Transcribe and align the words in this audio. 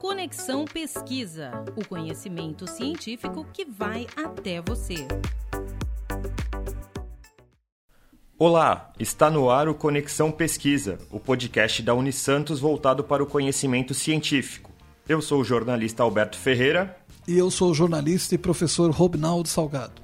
Conexão 0.00 0.66
Pesquisa, 0.66 1.64
o 1.74 1.82
conhecimento 1.88 2.68
científico 2.68 3.46
que 3.50 3.64
vai 3.64 4.06
até 4.14 4.60
você. 4.60 5.08
Olá, 8.38 8.92
está 9.00 9.30
no 9.30 9.48
ar 9.48 9.70
o 9.70 9.74
Conexão 9.74 10.30
Pesquisa, 10.30 10.98
o 11.10 11.18
podcast 11.18 11.82
da 11.82 11.94
Unisantos 11.94 12.60
voltado 12.60 13.02
para 13.02 13.22
o 13.22 13.26
conhecimento 13.26 13.94
científico. 13.94 14.70
Eu 15.08 15.22
sou 15.22 15.40
o 15.40 15.44
jornalista 15.44 16.02
Alberto 16.02 16.36
Ferreira. 16.36 16.94
E 17.26 17.38
eu 17.38 17.50
sou 17.50 17.70
o 17.70 17.74
jornalista 17.74 18.34
e 18.34 18.38
professor 18.38 18.90
Robinaldo 18.90 19.48
Salgado. 19.48 20.02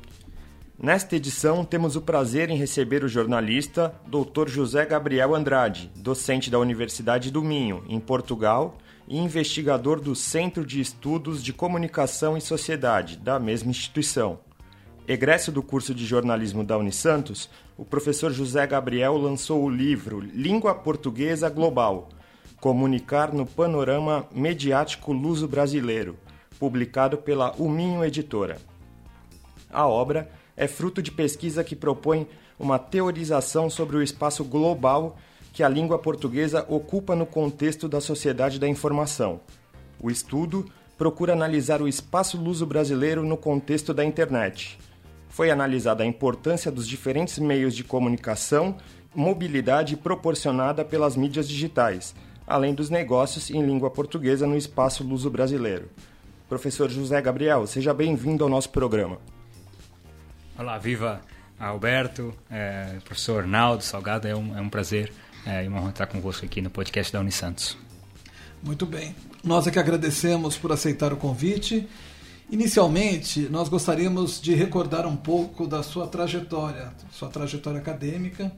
Nesta 0.82 1.14
edição, 1.14 1.64
temos 1.64 1.96
o 1.96 2.00
prazer 2.00 2.50
em 2.50 2.57
receber 2.57 3.04
o 3.04 3.09
jornalista 3.09 3.95
Dr. 4.07 4.49
José 4.49 4.86
Gabriel 4.86 5.35
Andrade, 5.35 5.93
docente 5.95 6.50
da 6.50 6.59
Universidade 6.59 7.31
do 7.31 7.43
Minho, 7.43 7.85
em 7.89 8.00
Portugal, 8.00 8.79
e 9.12 9.18
investigador 9.18 10.00
do 10.00 10.16
Centro 10.16 10.64
de 10.64 10.80
Estudos 10.80 11.44
de 11.44 11.52
Comunicação 11.52 12.34
e 12.34 12.40
Sociedade, 12.40 13.18
da 13.18 13.38
mesma 13.38 13.71
instituição. 13.71 14.40
Egresso 15.07 15.52
do 15.52 15.62
curso 15.62 15.94
de 15.94 16.07
jornalismo 16.07 16.64
da 16.64 16.79
Unisantos, 16.79 17.50
o 17.76 17.85
professor 17.85 18.32
José 18.32 18.66
Gabriel 18.66 19.18
lançou 19.18 19.62
o 19.62 19.68
livro 19.68 20.18
Língua 20.18 20.75
Portuguesa 20.75 21.50
Global 21.50 22.08
Comunicar 22.58 23.35
no 23.35 23.44
Panorama 23.44 24.26
Mediático 24.32 25.13
Luso 25.13 25.46
Brasileiro, 25.46 26.16
publicado 26.58 27.18
pela 27.18 27.52
Uminho 27.58 28.02
Editora. 28.02 28.57
A 29.71 29.86
obra 29.86 30.30
é 30.57 30.66
fruto 30.66 31.02
de 31.02 31.13
pesquisa 31.13 31.63
que 31.63 31.76
propõe 31.76 32.27
uma 32.58 32.78
teorização 32.78 33.69
sobre 33.69 33.94
o 33.94 34.02
espaço 34.02 34.42
global 34.42 35.19
que 35.53 35.62
a 35.62 35.69
língua 35.69 35.98
portuguesa 35.98 36.65
ocupa 36.69 37.15
no 37.15 37.27
contexto 37.27 37.89
da 37.89 38.01
sociedade 38.01 38.59
da 38.59 38.67
informação. 38.67 39.41
O 40.00 40.11
estudo 40.11 40.67
procura 40.97 41.33
analisar 41.33 41.83
o 41.83 41.89
espaço 41.89 42.41
luso-brasileiro 42.41 43.22
no 43.22 43.36
contexto 43.36 43.92
da 43.92 44.05
internet. 44.05 44.78
Foi 45.28 45.50
analisada 45.50 46.03
a 46.03 46.06
importância 46.06 46.70
dos 46.70 46.89
diferentes 46.89 47.39
meios 47.39 47.75
de 47.75 47.84
comunicação, 47.84 48.77
mobilidade 49.14 49.97
proporcionada 49.97 50.84
pelas 50.84 51.17
mídias 51.17 51.48
digitais, 51.48 52.14
além 52.47 52.75
dos 52.75 52.89
negócios 52.89 53.50
em 53.50 53.64
língua 53.64 53.91
portuguesa 53.91 54.47
no 54.47 54.56
espaço 54.56 55.05
luso-brasileiro. 55.05 55.89
Professor 56.48 56.91
José 56.91 57.20
Gabriel, 57.20 57.66
seja 57.66 57.94
bem-vindo 57.94 58.44
ao 58.44 58.50
nosso 58.50 58.70
programa. 58.70 59.19
Olá, 60.59 60.78
viva 60.78 61.20
Alberto, 61.59 62.34
é, 62.50 62.98
professor 63.05 63.47
Naldo 63.47 63.83
Salgado, 63.83 64.28
é 64.28 64.37
um, 64.37 64.56
é 64.56 64.61
um 64.61 64.69
prazer 64.69 65.12
é, 65.46 65.64
e 65.64 65.68
uma 65.68 65.80
honra 65.80 65.90
estar 65.90 66.06
convosco 66.06 66.44
aqui 66.44 66.60
no 66.60 66.70
podcast 66.70 67.12
da 67.12 67.20
Unisantos. 67.20 67.76
Muito 68.62 68.86
bem. 68.86 69.14
Nós 69.42 69.66
é 69.66 69.70
que 69.70 69.78
agradecemos 69.78 70.56
por 70.56 70.70
aceitar 70.70 71.12
o 71.12 71.16
convite. 71.16 71.88
Inicialmente, 72.50 73.48
nós 73.50 73.68
gostaríamos 73.68 74.40
de 74.40 74.54
recordar 74.54 75.06
um 75.06 75.16
pouco 75.16 75.66
da 75.66 75.82
sua 75.82 76.06
trajetória, 76.06 76.92
sua 77.10 77.28
trajetória 77.28 77.80
acadêmica. 77.80 78.52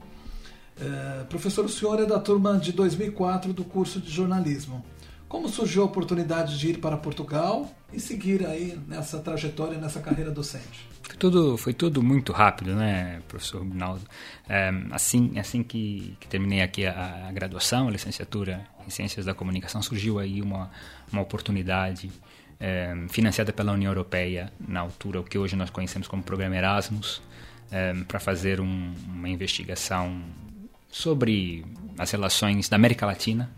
É, 0.79 1.23
professor, 1.23 1.65
o 1.65 1.69
senhor 1.69 1.99
é 2.01 2.05
da 2.05 2.19
turma 2.19 2.57
de 2.57 2.71
2004 2.71 3.53
do 3.53 3.63
curso 3.63 3.99
de 3.99 4.11
jornalismo. 4.11 4.85
Como 5.27 5.49
surgiu 5.49 5.81
a 5.81 5.85
oportunidade 5.85 6.59
de 6.59 6.69
ir 6.69 6.77
para 6.79 6.97
Portugal 6.97 7.71
e 7.91 7.99
seguir 7.99 8.45
aí 8.45 8.79
nessa 8.87 9.17
trajetória, 9.19 9.77
nessa 9.77 9.99
carreira 9.99 10.29
docente? 10.29 10.87
Foi 11.15 11.19
tudo, 11.19 11.57
foi 11.57 11.73
tudo 11.73 12.03
muito 12.03 12.33
rápido, 12.33 12.75
né, 12.75 13.21
professor 13.29 13.63
Rinaldo? 13.63 14.01
É, 14.49 14.69
assim, 14.91 15.39
assim 15.39 15.63
que, 15.63 16.13
que, 16.19 16.27
terminei 16.27 16.61
aqui 16.61 16.85
a, 16.85 17.27
a, 17.29 17.31
graduação, 17.31 17.87
a 17.87 17.91
licenciatura 17.91 18.67
em 18.85 18.89
Ciências 18.89 19.25
da 19.25 19.33
Comunicação, 19.33 19.81
surgiu 19.81 20.19
aí 20.19 20.41
uma, 20.41 20.69
uma 21.09 21.21
oportunidade 21.21 22.11
é, 22.59 22.93
financiada 23.07 23.53
pela 23.53 23.71
União 23.71 23.89
Europeia, 23.89 24.51
na 24.59 24.81
altura, 24.81 25.21
o 25.21 25.23
que 25.23 25.37
hoje 25.37 25.55
nós 25.55 25.69
conhecemos 25.69 26.05
como 26.05 26.21
Programa 26.21 26.57
Erasmus, 26.57 27.21
é, 27.71 27.93
para 28.05 28.19
fazer 28.19 28.59
um, 28.59 28.93
uma 29.07 29.29
investigação 29.29 30.21
sobre 30.91 31.63
as 31.97 32.11
relações 32.11 32.67
da 32.67 32.75
América 32.75 33.05
Latina 33.05 33.49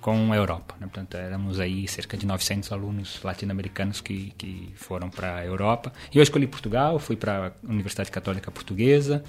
com 0.00 0.32
a 0.32 0.36
Europa. 0.36 0.74
Né? 0.80 0.86
Portanto, 0.86 1.16
éramos 1.16 1.60
aí 1.60 1.86
cerca 1.88 2.16
de 2.16 2.26
900 2.26 2.72
alunos 2.72 3.20
latino-americanos 3.22 4.00
que, 4.00 4.32
que 4.36 4.72
foram 4.76 5.10
para 5.10 5.36
a 5.36 5.44
Europa. 5.44 5.92
E 6.12 6.18
eu 6.18 6.22
escolhi 6.22 6.46
Portugal, 6.46 6.98
fui 6.98 7.16
para 7.16 7.48
a 7.48 7.52
Universidade 7.70 8.10
Católica 8.10 8.50
Portuguesa, 8.50 9.22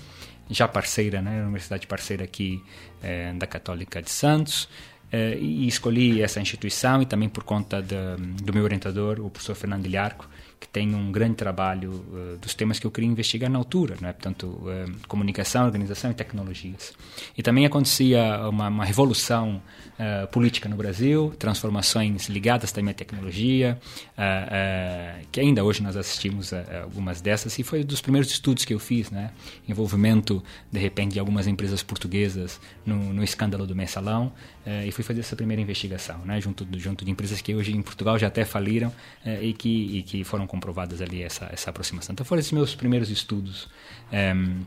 já 0.49 0.67
parceira, 0.67 1.21
né? 1.21 1.43
Universidade 1.43 1.85
parceira 1.87 2.23
aqui 2.23 2.63
é, 3.01 3.33
da 3.33 3.47
Católica 3.47 4.01
de 4.01 4.09
Santos. 4.09 4.69
É, 5.11 5.35
e 5.37 5.67
escolhi 5.67 6.21
essa 6.21 6.39
instituição 6.39 7.01
e 7.01 7.05
também 7.05 7.27
por 7.27 7.43
conta 7.43 7.81
de, 7.81 7.95
do 8.43 8.53
meu 8.53 8.63
orientador, 8.63 9.19
o 9.19 9.29
professor 9.29 9.55
Fernando 9.55 9.87
Ilharco, 9.87 10.29
que 10.59 10.67
tem 10.67 10.93
um 10.93 11.11
grande 11.11 11.35
trabalho 11.35 11.91
uh, 11.91 12.37
dos 12.37 12.53
temas 12.53 12.79
que 12.79 12.85
eu 12.85 12.91
queria 12.91 13.09
investigar 13.09 13.49
na 13.49 13.57
altura, 13.57 13.95
não 14.01 14.09
é? 14.09 14.13
portanto, 14.13 14.45
uh, 14.45 15.07
comunicação, 15.07 15.65
organização 15.65 16.11
e 16.11 16.13
tecnologias. 16.13 16.93
E 17.37 17.41
também 17.41 17.65
acontecia 17.65 18.47
uma, 18.49 18.67
uma 18.67 18.83
revolução 18.83 19.61
uh, 19.97 20.27
política 20.27 20.67
no 20.67 20.75
Brasil, 20.75 21.33
transformações 21.39 22.27
ligadas 22.27 22.71
também 22.73 22.91
à 22.91 22.93
tecnologia, 22.93 23.79
que 25.31 25.39
ainda 25.39 25.63
hoje 25.63 25.81
nós 25.81 25.95
assistimos 25.95 26.51
a, 26.51 26.81
algumas 26.83 27.21
dessas, 27.21 27.57
e 27.57 27.63
foi 27.63 27.83
dos 27.83 28.01
primeiros 28.01 28.29
estudos 28.31 28.65
que 28.65 28.73
eu 28.73 28.79
fiz, 28.79 29.09
né? 29.09 29.31
envolvimento, 29.67 30.43
de 30.71 30.79
repente, 30.79 31.13
de 31.13 31.19
algumas 31.19 31.47
empresas 31.47 31.81
portuguesas 31.81 32.59
no, 32.85 33.13
no 33.13 33.23
escândalo 33.23 33.65
do 33.65 33.75
mensalão, 33.75 34.31
e 34.85 34.91
fui 34.91 35.03
fazer 35.03 35.21
essa 35.21 35.35
primeira 35.35 35.61
investigação, 35.61 36.19
né? 36.25 36.39
junto, 36.41 36.67
junto 36.77 37.05
de 37.05 37.11
empresas 37.11 37.41
que 37.41 37.55
hoje 37.55 37.75
em 37.75 37.81
Portugal 37.81 38.19
já 38.19 38.27
até 38.27 38.43
faliram 38.45 38.91
e, 39.41 39.53
que, 39.53 39.97
e 39.97 40.03
que 40.03 40.23
foram 40.23 40.45
comprovadas 40.49 41.01
ali 41.01 41.23
essa, 41.23 41.47
essa 41.53 41.69
aproximação. 41.69 42.13
Então 42.13 42.25
foram 42.25 42.39
esses 42.39 42.51
meus 42.51 42.75
primeiros 42.75 43.09
estudos 43.09 43.69
ehm, 44.11 44.63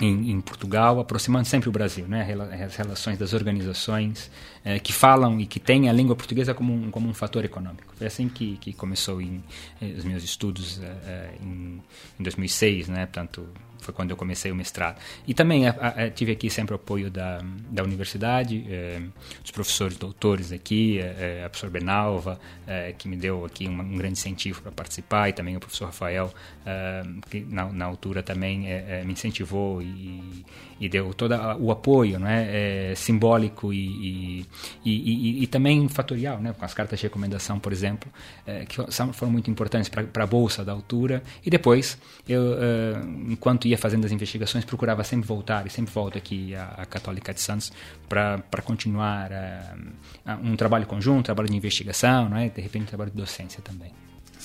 em, 0.00 0.32
em, 0.32 0.40
Portugal, 0.40 0.98
aproximando 0.98 1.46
sempre 1.46 1.68
o 1.68 1.72
Brasil, 1.72 2.06
né? 2.08 2.26
as 2.64 2.74
relações 2.74 3.16
das 3.16 3.32
organizações 3.32 4.30
eh, 4.64 4.80
que 4.80 4.92
falam 4.92 5.40
e 5.40 5.46
que 5.46 5.60
têm 5.60 5.88
a 5.88 5.92
língua 5.92 6.16
portuguesa 6.16 6.52
como 6.52 6.74
um, 6.74 6.90
como 6.90 7.08
um 7.08 7.14
fator 7.14 7.44
econômico. 7.44 7.94
Foi 7.96 8.06
assim 8.06 8.28
que, 8.28 8.56
que 8.56 8.72
começou 8.72 9.22
em, 9.22 9.42
eh, 9.80 9.94
os 9.96 10.04
meus 10.04 10.24
estudos 10.24 10.80
eh, 10.82 11.30
em, 11.40 11.80
em 12.18 12.22
2006, 12.22 12.88
né? 12.88 13.06
portanto 13.06 13.48
foi 13.84 13.94
quando 13.94 14.10
eu 14.10 14.16
comecei 14.16 14.50
o 14.50 14.54
mestrado. 14.54 14.98
E 15.26 15.34
também 15.34 15.68
a, 15.68 15.70
a, 15.70 16.10
tive 16.10 16.32
aqui 16.32 16.50
sempre 16.50 16.74
o 16.74 16.76
apoio 16.76 17.10
da, 17.10 17.40
da 17.70 17.82
universidade, 17.82 18.64
eh, 18.68 19.00
dos 19.42 19.50
professores 19.50 19.96
doutores 19.96 20.52
aqui, 20.52 20.98
eh, 20.98 21.42
a 21.44 21.48
professora 21.48 21.72
Benalva, 21.72 22.40
eh, 22.66 22.94
que 22.96 23.08
me 23.08 23.16
deu 23.16 23.44
aqui 23.44 23.68
um, 23.68 23.80
um, 23.80 23.96
grande 23.96 24.18
incentivo 24.18 24.62
para 24.62 24.72
participar, 24.72 25.28
e 25.28 25.32
também 25.32 25.56
o 25.56 25.60
professor 25.60 25.86
Rafael, 25.86 26.32
que 27.28 27.40
na, 27.40 27.70
na, 27.70 27.84
altura 27.84 28.22
também 28.22 28.66
me 29.04 29.12
incentivou 29.12 29.82
e, 29.82 30.44
e, 30.80 30.88
deu 30.88 31.12
todo 31.12 31.34
o 31.60 31.70
apoio 31.70 32.18
não 32.18 32.26
é? 32.26 32.94
simbólico 32.94 33.70
e, 33.72 34.46
e, 34.82 35.42
e, 35.42 35.46
também 35.46 35.86
fatorial, 35.88 36.38
né? 36.40 36.54
com 36.58 36.64
as 36.64 36.72
cartas 36.72 36.98
de 36.98 37.04
recomendação, 37.04 37.58
por 37.58 37.70
exemplo, 37.70 38.10
que 38.66 38.80
foram 39.12 39.30
muito 39.30 39.50
importantes 39.50 39.90
para 39.90 40.24
a 40.24 40.26
bolsa 40.26 40.64
da 40.64 40.72
altura. 40.72 41.22
E 41.44 41.50
depois, 41.50 41.98
eu, 42.26 42.42
enquanto 43.28 43.68
ia 43.68 43.73
ia 43.74 43.78
fazendo 43.78 44.04
as 44.04 44.12
investigações, 44.12 44.64
procurava 44.64 45.04
sempre 45.04 45.26
voltar, 45.26 45.66
e 45.66 45.70
sempre 45.70 45.92
volto 45.92 46.16
aqui 46.16 46.54
à, 46.54 46.64
à 46.78 46.86
Católica 46.86 47.34
de 47.34 47.40
Santos 47.40 47.72
para 48.08 48.62
continuar 48.62 49.30
uh, 49.30 50.30
um 50.42 50.56
trabalho 50.56 50.86
conjunto, 50.86 51.20
um 51.20 51.22
trabalho 51.22 51.48
de 51.48 51.56
investigação, 51.56 52.28
não 52.28 52.36
é? 52.36 52.48
de 52.48 52.60
repente 52.60 52.84
um 52.84 52.86
trabalho 52.86 53.10
de 53.10 53.16
docência 53.16 53.60
também. 53.62 53.92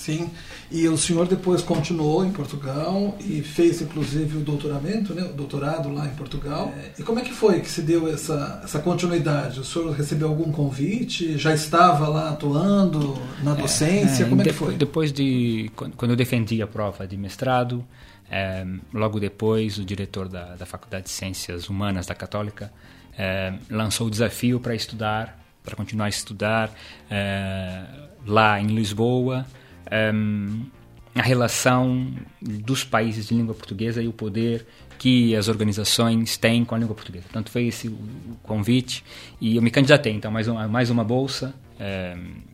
Sim, 0.00 0.30
e 0.70 0.88
o 0.88 0.96
senhor 0.96 1.28
depois 1.28 1.60
continuou 1.60 2.24
em 2.24 2.32
Portugal 2.32 3.18
e 3.20 3.42
fez 3.42 3.82
inclusive 3.82 4.38
o 4.38 4.40
doutoramento, 4.40 5.12
né, 5.12 5.24
o 5.24 5.34
doutorado 5.34 5.92
lá 5.92 6.06
em 6.06 6.14
Portugal. 6.14 6.72
É. 6.74 6.92
E 6.98 7.02
como 7.02 7.18
é 7.18 7.22
que 7.22 7.34
foi 7.34 7.60
que 7.60 7.68
se 7.68 7.82
deu 7.82 8.10
essa, 8.10 8.62
essa 8.64 8.78
continuidade? 8.78 9.60
O 9.60 9.64
senhor 9.64 9.90
recebeu 9.92 10.28
algum 10.28 10.50
convite? 10.50 11.36
Já 11.36 11.52
estava 11.52 12.08
lá 12.08 12.30
atuando 12.30 13.20
na 13.42 13.52
é, 13.52 13.56
docência? 13.56 14.22
É, 14.22 14.26
é, 14.26 14.28
como 14.30 14.40
é 14.40 14.44
que 14.44 14.52
foi? 14.54 14.74
Depois 14.74 15.12
de, 15.12 15.70
quando 15.74 16.12
eu 16.12 16.16
defendi 16.16 16.62
a 16.62 16.66
prova 16.66 17.06
de 17.06 17.18
mestrado, 17.18 17.84
é, 18.30 18.64
logo 18.92 19.18
depois, 19.18 19.78
o 19.78 19.84
diretor 19.84 20.28
da, 20.28 20.54
da 20.54 20.64
Faculdade 20.64 21.04
de 21.04 21.10
Ciências 21.10 21.68
Humanas 21.68 22.06
da 22.06 22.14
Católica 22.14 22.72
é, 23.18 23.52
lançou 23.68 24.06
o 24.06 24.10
desafio 24.10 24.60
para 24.60 24.74
estudar, 24.74 25.38
para 25.64 25.74
continuar 25.74 26.06
a 26.06 26.08
estudar 26.08 26.70
é, 27.10 27.84
lá 28.24 28.60
em 28.60 28.68
Lisboa, 28.68 29.44
a 31.14 31.22
relação 31.22 32.12
dos 32.40 32.84
países 32.84 33.28
de 33.28 33.34
língua 33.34 33.54
portuguesa 33.54 34.02
e 34.02 34.08
o 34.08 34.12
poder 34.12 34.66
que 34.98 35.34
as 35.34 35.48
organizações 35.48 36.36
têm 36.36 36.64
com 36.64 36.74
a 36.74 36.78
língua 36.78 36.94
portuguesa. 36.94 37.24
Portanto, 37.24 37.50
foi 37.50 37.66
esse 37.66 37.88
o 37.88 37.98
convite 38.42 39.02
e 39.40 39.56
eu 39.56 39.62
me 39.62 39.70
candidatei. 39.70 40.12
Então, 40.12 40.30
mais 40.30 40.46
uma, 40.46 40.68
mais 40.68 40.90
uma 40.90 41.02
bolsa 41.02 41.54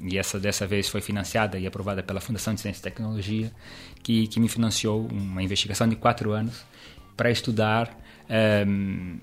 e 0.01 0.17
essa 0.17 0.39
dessa 0.39 0.67
vez 0.67 0.89
foi 0.89 1.01
financiada 1.01 1.59
e 1.59 1.67
aprovada 1.67 2.03
pela 2.03 2.21
Fundação 2.21 2.55
de 2.55 2.61
Ciência 2.61 2.81
e 2.81 2.83
Tecnologia, 2.83 3.53
que, 4.03 4.29
que 4.29 4.39
me 4.39 4.49
financiou 4.49 5.07
uma 5.11 5.43
investigação 5.43 5.89
de 5.89 5.97
quatro 5.97 6.31
anos 6.31 6.65
para 7.17 7.31
estudar 7.31 7.99
um, 8.69 9.19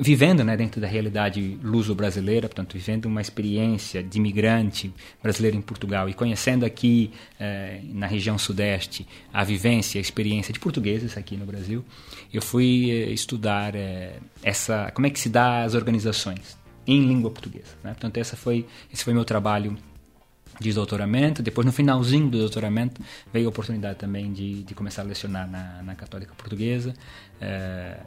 vivendo 0.00 0.42
né, 0.42 0.56
dentro 0.56 0.80
da 0.80 0.86
realidade 0.86 1.58
luso-brasileira, 1.62 2.48
portanto, 2.48 2.74
vivendo 2.74 3.06
uma 3.06 3.20
experiência 3.20 4.02
de 4.02 4.18
imigrante 4.18 4.92
brasileiro 5.22 5.56
em 5.56 5.62
Portugal 5.62 6.08
e 6.08 6.14
conhecendo 6.14 6.66
aqui 6.66 7.12
eh, 7.38 7.80
na 7.84 8.06
região 8.06 8.36
sudeste 8.36 9.06
a 9.32 9.44
vivência, 9.44 10.00
a 10.00 10.02
experiência 10.02 10.52
de 10.52 10.58
portugueses 10.58 11.16
aqui 11.16 11.36
no 11.36 11.46
Brasil, 11.46 11.84
eu 12.32 12.42
fui 12.42 12.90
eh, 12.90 13.12
estudar 13.12 13.76
eh, 13.76 14.14
essa, 14.42 14.90
como 14.92 15.06
é 15.06 15.10
que 15.10 15.20
se 15.20 15.28
dá 15.28 15.62
as 15.62 15.74
organizações 15.74 16.58
em 16.84 17.06
língua 17.06 17.30
portuguesa. 17.30 17.76
Né? 17.84 17.90
Portanto, 17.90 18.16
essa 18.16 18.36
foi, 18.36 18.66
esse 18.92 19.04
foi 19.04 19.14
meu 19.14 19.24
trabalho 19.24 19.78
de 20.60 20.72
doutoramento. 20.72 21.42
Depois, 21.42 21.64
no 21.64 21.72
finalzinho 21.72 22.28
do 22.28 22.38
doutoramento, 22.38 23.00
veio 23.32 23.46
a 23.46 23.50
oportunidade 23.50 23.98
também 23.98 24.32
de, 24.32 24.64
de 24.64 24.74
começar 24.74 25.02
a 25.02 25.04
lecionar 25.04 25.48
na, 25.48 25.82
na 25.82 25.94
Católica 25.94 26.34
Portuguesa 26.34 26.94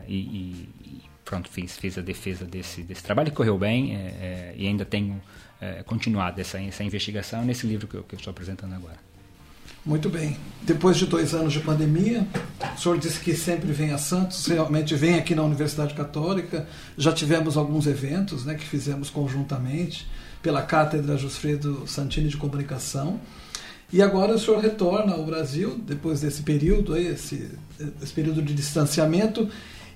e, 0.08 0.16
e 0.16 0.70
pronto, 1.30 1.48
fiz, 1.48 1.78
fiz 1.78 1.96
a 1.96 2.02
defesa 2.02 2.44
desse, 2.44 2.82
desse 2.82 3.04
trabalho, 3.04 3.32
correu 3.32 3.56
bem 3.56 3.96
é, 3.96 4.00
é, 4.00 4.54
e 4.58 4.66
ainda 4.66 4.84
tenho 4.84 5.22
é, 5.62 5.84
continuado 5.84 6.42
essa, 6.42 6.60
essa 6.60 6.84
investigação 6.84 7.46
nesse 7.46 7.68
livro 7.68 7.88
que 7.88 7.94
eu, 7.94 8.04
que 8.04 8.16
eu 8.16 8.18
estou 8.18 8.32
apresentando 8.32 8.74
agora. 8.74 8.98
Muito 9.86 10.10
bem. 10.10 10.38
Depois 10.64 10.98
de 10.98 11.06
dois 11.06 11.36
anos 11.36 11.54
de 11.54 11.60
pandemia, 11.60 12.28
o 12.76 12.80
senhor 12.80 12.98
disse 12.98 13.20
que 13.20 13.36
sempre 13.36 13.72
vem 13.72 13.92
a 13.92 13.98
Santos, 14.00 14.48
realmente 14.48 14.96
vem 14.96 15.20
aqui 15.20 15.36
na 15.36 15.44
Universidade 15.44 15.94
Católica. 15.94 16.68
Já 16.98 17.14
tivemos 17.14 17.56
alguns 17.56 17.86
eventos 17.86 18.44
né, 18.44 18.56
que 18.56 18.66
fizemos 18.66 19.12
conjuntamente 19.12 20.08
pela 20.42 20.64
Cátedra 20.64 21.16
Jusfredo 21.16 21.84
Santini 21.86 22.28
de 22.28 22.38
Comunicação. 22.38 23.22
E 23.94 24.02
agora 24.02 24.34
o 24.34 24.40
senhor 24.40 24.60
retorna 24.60 25.14
ao 25.14 25.24
Brasil, 25.26 25.80
depois 25.86 26.22
desse 26.22 26.42
período, 26.42 26.98
esse, 26.98 27.50
esse 28.02 28.14
período 28.14 28.42
de 28.42 28.54
distanciamento, 28.54 29.48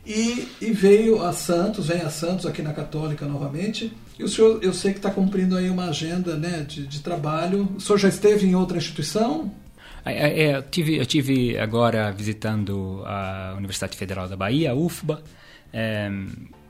e, 0.05 0.47
e, 0.59 0.71
veio 0.71 1.23
a 1.23 1.31
Santos, 1.31 1.87
vem 1.87 2.01
a 2.01 2.09
Santos 2.09 2.45
aqui 2.45 2.61
na 2.61 2.73
Católica 2.73 3.25
novamente. 3.25 3.91
E 4.19 4.23
o 4.23 4.27
senhor, 4.27 4.59
eu 4.61 4.73
sei 4.73 4.91
que 4.91 4.99
está 4.99 5.09
cumprindo 5.09 5.55
aí 5.55 5.69
uma 5.69 5.85
agenda 5.85 6.35
né, 6.35 6.65
de, 6.67 6.85
de, 6.85 6.99
trabalho. 6.99 7.69
O 7.77 7.79
senhor 7.79 7.97
já 7.97 8.09
esteve 8.09 8.45
em 8.45 8.53
outra 8.53 8.77
instituição? 8.77 9.49
É, 10.05 10.11
é, 10.11 10.43
é, 10.43 10.57
eu, 10.57 10.63
tive, 10.63 10.97
eu 10.97 11.05
tive 11.05 11.57
agora 11.57 12.11
visitando 12.11 13.01
a 13.05 13.53
Universidade 13.57 13.95
Federal 13.95 14.27
da 14.27 14.35
Bahia, 14.35 14.71
a 14.71 14.75
UFBA, 14.75 15.23
é, 15.71 16.11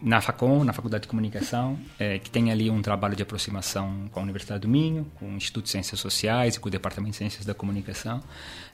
na 0.04 0.20
FACOM, 0.20 0.66
na 0.66 0.74
Faculdade 0.74 1.04
de 1.04 1.08
Comunicação, 1.08 1.80
é, 1.98 2.20
que 2.20 2.30
tem 2.30 2.52
ali 2.52 2.70
um 2.70 2.82
trabalho 2.82 3.16
de 3.16 3.24
aproximação 3.24 4.10
com 4.12 4.20
a 4.20 4.24
Universidade 4.24 4.62
do 4.62 4.68
Minho, 4.68 5.10
com 5.16 5.26
o 5.30 5.38
Instituto 5.38 5.64
de 5.64 5.72
Ciências 5.72 5.98
Sociais 5.98 6.56
e 6.56 6.60
com 6.60 6.68
o 6.68 6.72
Departamento 6.72 7.12
de 7.12 7.18
Ciências 7.18 7.46
da 7.46 7.54
Comunicação, 7.54 8.22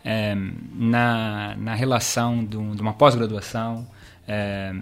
é, 0.03 0.35
na, 0.73 1.55
na 1.55 1.75
relação 1.75 2.43
de, 2.43 2.57
um, 2.57 2.75
de 2.75 2.81
uma 2.81 2.93
pós-graduação 2.93 3.87
é, 4.27 4.73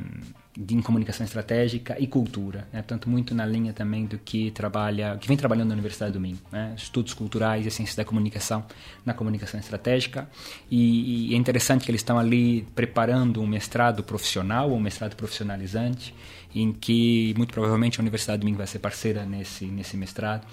de 0.59 0.81
comunicação 0.81 1.23
estratégica 1.23 1.95
e 1.99 2.07
cultura, 2.07 2.67
né? 2.73 2.81
tanto 2.81 3.07
muito 3.07 3.35
na 3.35 3.45
linha 3.45 3.73
também 3.73 4.07
do 4.07 4.17
que 4.17 4.49
trabalha, 4.49 5.15
que 5.21 5.27
vem 5.27 5.37
trabalhando 5.37 5.67
na 5.67 5.73
Universidade 5.73 6.13
do 6.13 6.19
Minho, 6.19 6.39
né? 6.51 6.73
estudos 6.75 7.13
culturais 7.13 7.65
e 7.65 7.69
ciências 7.69 7.95
da 7.95 8.03
comunicação 8.03 8.65
na 9.05 9.13
comunicação 9.13 9.59
estratégica 9.59 10.27
e, 10.71 11.29
e, 11.29 11.35
é 11.35 11.37
interessante 11.37 11.85
que 11.85 11.91
eles 11.91 12.01
estão 12.01 12.17
ali 12.17 12.63
preparando 12.73 13.39
um 13.39 13.45
mestrado 13.45 14.03
profissional, 14.03 14.73
um 14.73 14.79
mestrado 14.79 15.15
profissionalizante, 15.15 16.15
em 16.53 16.71
que 16.71 17.33
muito 17.37 17.53
provavelmente 17.53 17.99
a 17.99 18.01
Universidade 18.01 18.39
do 18.39 18.45
Minho 18.45 18.57
vai 18.57 18.67
ser 18.67 18.79
parceira 18.79 19.25
nesse 19.25 19.65
nesse 19.65 19.97
mestrado, 19.97 20.45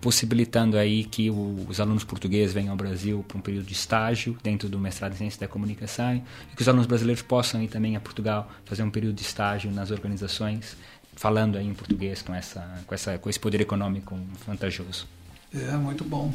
possibilitando 0.00 0.76
aí 0.76 1.04
que 1.04 1.30
o, 1.30 1.66
os 1.68 1.80
alunos 1.80 2.04
portugueses 2.04 2.52
venham 2.52 2.70
ao 2.70 2.76
Brasil 2.76 3.24
para 3.26 3.38
um 3.38 3.40
período 3.40 3.66
de 3.66 3.72
estágio 3.72 4.36
dentro 4.42 4.68
do 4.68 4.78
mestrado 4.78 5.12
em 5.12 5.16
Ciência 5.16 5.40
da 5.40 5.48
Comunicação 5.48 6.22
e 6.52 6.56
que 6.56 6.62
os 6.62 6.68
alunos 6.68 6.86
brasileiros 6.86 7.22
possam 7.22 7.62
ir 7.62 7.68
também 7.68 7.96
a 7.96 8.00
Portugal 8.00 8.50
fazer 8.64 8.82
um 8.82 8.90
período 8.90 9.16
de 9.16 9.22
estágio 9.22 9.70
nas 9.70 9.90
organizações 9.90 10.76
falando 11.14 11.58
aí 11.58 11.66
em 11.66 11.74
português 11.74 12.22
com 12.22 12.34
essa 12.34 12.80
com 12.86 12.94
essa 12.94 13.18
com 13.18 13.28
esse 13.28 13.40
poder 13.40 13.60
econômico 13.60 14.16
vantajoso. 14.46 15.06
É 15.52 15.76
muito 15.76 16.04
bom. 16.04 16.32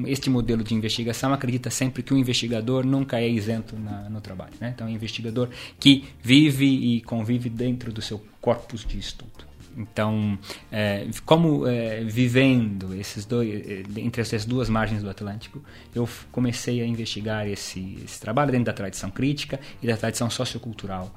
este 0.04 0.28
modelo 0.28 0.62
de 0.62 0.74
investigação 0.74 1.32
acredita 1.32 1.70
sempre 1.70 2.02
que 2.02 2.12
o 2.12 2.18
investigador 2.18 2.84
nunca 2.84 3.18
é 3.18 3.28
isento 3.28 3.78
na, 3.78 4.10
no 4.10 4.20
trabalho. 4.20 4.52
Né? 4.60 4.72
Então, 4.74 4.86
é 4.86 4.90
um 4.90 4.92
investigador 4.92 5.48
que 5.80 6.04
vive 6.22 6.66
e 6.66 7.00
convive 7.00 7.48
dentro 7.48 7.90
do 7.90 8.02
seu 8.02 8.22
corpus 8.40 8.84
de 8.84 8.98
estudo. 8.98 9.46
Então, 9.74 10.38
é, 10.70 11.06
como 11.24 11.66
é, 11.66 12.02
vivendo 12.04 12.94
esses 12.94 13.24
dois, 13.24 13.48
é, 13.48 13.82
entre 13.96 14.20
essas 14.20 14.44
duas 14.44 14.68
margens 14.68 15.02
do 15.02 15.08
Atlântico, 15.08 15.62
eu 15.94 16.08
comecei 16.30 16.82
a 16.82 16.86
investigar 16.86 17.46
esse, 17.46 17.98
esse 18.04 18.20
trabalho 18.20 18.50
dentro 18.50 18.66
da 18.66 18.72
tradição 18.72 19.10
crítica 19.10 19.58
e 19.82 19.86
da 19.86 19.96
tradição 19.96 20.28
sociocultural 20.28 21.14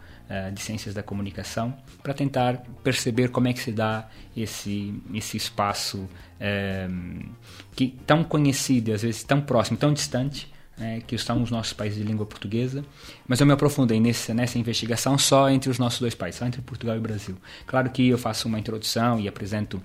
de 0.53 0.61
ciências 0.61 0.93
da 0.93 1.01
comunicação 1.01 1.75
para 2.03 2.13
tentar 2.13 2.57
perceber 2.83 3.29
como 3.29 3.47
é 3.47 3.53
que 3.53 3.59
se 3.59 3.71
dá 3.71 4.07
esse, 4.37 4.93
esse 5.13 5.37
espaço 5.37 5.97
uh, 5.97 7.29
que 7.75 7.97
tão 8.05 8.23
conhecido, 8.23 8.93
às 8.93 9.01
vezes 9.01 9.23
tão 9.23 9.41
próximo, 9.41 9.77
tão 9.77 9.91
distante, 9.91 10.51
né, 10.77 11.01
que 11.05 11.13
estão 11.15 11.43
os 11.43 11.51
nossos 11.51 11.73
países 11.73 11.97
de 11.97 12.05
língua 12.05 12.25
portuguesa, 12.25 12.85
mas 13.27 13.39
eu 13.41 13.45
me 13.45 13.51
aprofundei 13.51 13.99
nesse, 13.99 14.33
nessa 14.33 14.57
investigação 14.57 15.17
só 15.17 15.49
entre 15.49 15.69
os 15.69 15.77
nossos 15.77 15.99
dois 15.99 16.15
países, 16.15 16.39
só 16.39 16.45
entre 16.45 16.61
Portugal 16.61 16.95
e 16.95 16.99
Brasil. 16.99 17.35
Claro 17.65 17.89
que 17.89 18.07
eu 18.07 18.17
faço 18.17 18.47
uma 18.47 18.59
introdução 18.59 19.19
e 19.19 19.27
apresento 19.27 19.81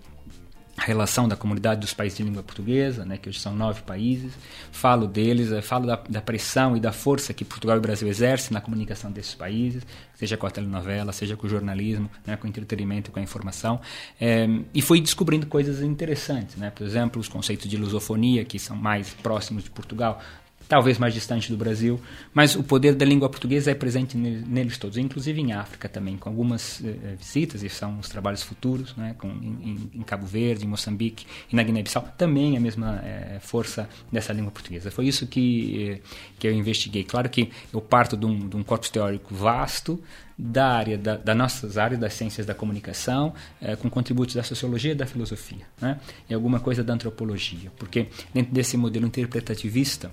a 0.77 0.83
relação 0.83 1.29
da 1.29 1.37
comunidade 1.37 1.81
dos 1.81 1.95
países 1.95 2.19
de 2.19 2.25
língua 2.25 2.43
portuguesa, 2.43 3.05
né, 3.05 3.17
que 3.17 3.29
hoje 3.29 3.39
são 3.39 3.55
nove 3.55 3.83
países, 3.83 4.33
falo 4.73 5.07
deles, 5.07 5.53
eh, 5.53 5.63
falo 5.63 5.87
da, 5.87 5.97
da, 6.09 6.21
pressão 6.21 6.77
e 6.77 6.81
da 6.81 6.93
força 6.93 7.33
que 7.33 7.45
Portugal 7.45 7.77
e 7.77 7.81
Brasil 7.81 8.09
exercem 8.09 8.53
na 8.53 8.61
comunicação 8.61 9.11
desses 9.13 9.35
países, 9.35 9.87
seja 10.17 10.37
com 10.37 10.47
a 10.47 10.51
telenovela, 10.51 11.13
seja 11.13 11.37
com 11.37 11.47
o 11.47 11.51
jornalismo, 11.51 12.11
né, 12.27 12.37
com 12.37 12.47
o 12.47 12.51
entretenimento, 12.51 13.13
com 13.13 13.21
a 13.21 13.23
informação, 13.23 13.81
é, 14.21 14.49
e 14.75 14.83
fui 14.83 15.01
descobrindo 15.01 15.47
coisas 15.47 15.81
interessantes, 15.81 16.57
né, 16.57 16.71
por 16.71 16.85
exemplo, 16.85 17.21
os 17.21 17.29
conceitos 17.29 17.71
de 17.71 17.77
lusofonia, 17.77 18.45
que 18.45 18.59
são 18.59 18.77
mais 18.77 19.15
próximos 19.15 19.63
de 19.63 19.71
Portugal, 19.71 20.21
talvez 20.69 20.99
mais 20.99 21.15
distante 21.15 21.51
do 21.51 21.57
Brasil, 21.57 22.01
mas 22.33 22.55
o 22.55 22.63
poder 22.63 22.95
da 22.95 23.05
língua 23.05 23.29
portuguesa 23.29 23.71
é 23.71 23.75
presente 23.75 24.17
neles 24.17 24.79
todos, 24.79 24.97
inclusive 24.97 25.41
em 25.41 25.53
África 25.53 25.89
também, 25.89 26.17
com 26.17 26.29
algumas 26.29 26.83
eh, 26.85 27.15
visitas, 27.19 27.63
e 27.63 27.69
são 27.69 27.99
os 27.99 28.09
trabalhos 28.09 28.43
futuros, 28.43 28.95
né, 28.97 29.15
com, 29.19 29.29
em, 29.29 29.91
em, 29.95 30.03
Cabo 30.03 30.27
Verde, 30.27 30.65
em 30.65 30.69
Moçambique 30.69 31.27
e 31.53 31.57
na 31.57 31.63
Guiné-Bissau, 31.63 32.09
também 32.17 32.57
a 32.57 32.61
mesma 32.61 33.01
eh, 33.05 33.39
força 33.41 33.89
dessa 34.11 34.33
língua 34.33 34.51
portuguesa. 34.51 34.91
Foi 34.91 35.07
isso 35.07 35.27
que, 35.27 35.91
eh, 35.91 36.01
que 36.39 36.47
eu 36.47 36.53
investiguei. 36.53 37.05
Claro 37.05 37.29
que 37.29 37.51
eu 37.73 37.81
parto 37.81 38.17
de 38.17 38.27
um, 38.27 38.49
de 38.49 38.57
um 38.57 38.63
corpus 38.63 38.91
teórico 38.91 39.35
vasto, 39.35 40.03
da 40.37 40.67
área 40.67 40.99
da, 40.99 41.17
das 41.17 41.37
nossas 41.37 41.79
áreas 41.79 42.01
das 42.01 42.13
ciências 42.15 42.47
da 42.47 42.55
comunicação, 42.55 43.33
eh, 43.61 43.77
com 43.77 43.89
contributos 43.89 44.35
da 44.35 44.43
sociologia 44.43 44.93
e 44.93 44.95
da 44.95 45.07
filosofia, 45.07 45.65
né? 45.81 46.01
e 46.29 46.35
alguma 46.35 46.59
coisa 46.59 46.83
da 46.83 46.93
antropologia, 46.93 47.71
porque 47.79 48.09
dentro 48.33 48.53
desse 48.53 48.77
modelo 48.77 49.07
interpretativista 49.07 50.11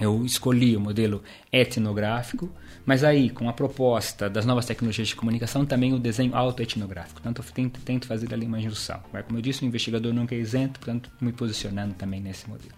eu 0.00 0.24
escolhi 0.24 0.76
o 0.76 0.80
modelo 0.80 1.22
etnográfico, 1.52 2.50
mas 2.84 3.02
aí, 3.02 3.30
com 3.30 3.48
a 3.48 3.52
proposta 3.52 4.30
das 4.30 4.46
novas 4.46 4.66
tecnologias 4.66 5.08
de 5.08 5.16
comunicação, 5.16 5.66
também 5.66 5.92
o 5.92 5.98
desenho 5.98 6.36
autoetnográfico. 6.36 7.20
Portanto, 7.20 7.42
eu 7.42 7.52
tento, 7.52 7.80
tento 7.80 8.06
fazer 8.06 8.32
ali 8.32 8.46
uma 8.46 8.60
junção. 8.60 9.00
Como 9.26 9.38
eu 9.38 9.42
disse, 9.42 9.64
o 9.64 9.66
investigador 9.66 10.12
nunca 10.12 10.34
é 10.34 10.38
isento, 10.38 10.78
portanto, 10.78 11.10
me 11.20 11.32
posicionando 11.32 11.94
também 11.94 12.20
nesse 12.20 12.48
modelo. 12.48 12.74